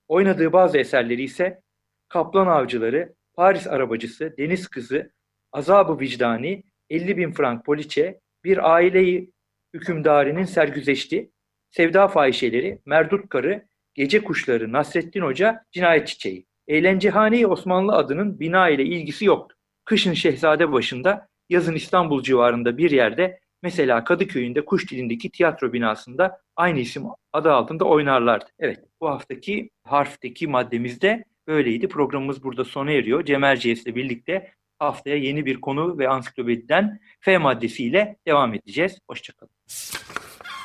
Oynadığı 0.08 0.54
bazı 0.54 0.78
eserleri 0.78 1.24
ise 1.24 1.62
Kaplan 2.10 2.48
Avcıları, 2.48 3.16
Paris 3.34 3.68
Arabacısı, 3.68 4.36
Deniz 4.38 4.68
Kızı, 4.68 5.12
Azabı 5.52 6.00
Vicdani, 6.00 6.64
50 6.90 7.18
bin 7.18 7.32
frank 7.32 7.66
poliçe, 7.66 8.20
Bir 8.44 8.74
Aileyi 8.74 9.32
Hükümdarinin 9.74 10.44
Sergüzeşti, 10.44 11.32
Sevda 11.72 12.08
Fahişeleri, 12.08 12.80
Merdut 12.86 13.30
Karı, 13.30 13.66
Gece 13.94 14.24
Kuşları, 14.24 14.72
Nasrettin 14.72 15.22
Hoca, 15.22 15.66
Cinayet 15.72 16.08
Çiçeği. 16.08 16.46
Eğlencehane 16.68 17.48
Osmanlı 17.48 17.94
adının 17.94 18.40
bina 18.40 18.70
ile 18.70 18.84
ilgisi 18.84 19.26
yoktu. 19.26 19.56
Kışın 19.86 20.14
Şehzade 20.14 20.72
başında, 20.72 21.28
yazın 21.50 21.76
İstanbul 21.76 22.24
civarında 22.24 22.78
bir 22.78 22.92
yerde, 22.92 23.40
mesela 23.64 24.04
Kadıköy'ünde 24.04 24.66
Kuş 24.66 24.92
dilindeki 24.92 25.32
tiyatro 25.32 25.74
binasında 25.74 26.42
aynı 26.60 26.80
isim 26.80 27.04
adı 27.34 27.52
altında 27.52 27.86
oynarlardı. 27.86 28.46
Evet, 28.60 28.80
bu 29.02 29.10
haftaki 29.10 29.70
harfteki 29.84 30.48
maddemizde 30.48 31.26
böyleydi. 31.48 31.88
Programımız 31.88 32.44
burada 32.44 32.66
sona 32.66 32.92
eriyor. 32.92 33.26
Cem 33.26 33.44
Erciyes'le 33.44 33.86
birlikte 33.86 34.52
haftaya 34.80 35.16
yeni 35.16 35.46
bir 35.46 35.62
konu 35.62 35.98
ve 35.98 36.10
ansiklopediden 36.10 37.00
F 37.20 37.38
maddesiyle 37.38 38.18
devam 38.28 38.54
edeceğiz. 38.54 39.00
Hoşçakalın. 39.10 39.52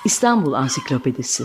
İstanbul 0.05 0.53
Ansiklopedisi 0.53 1.45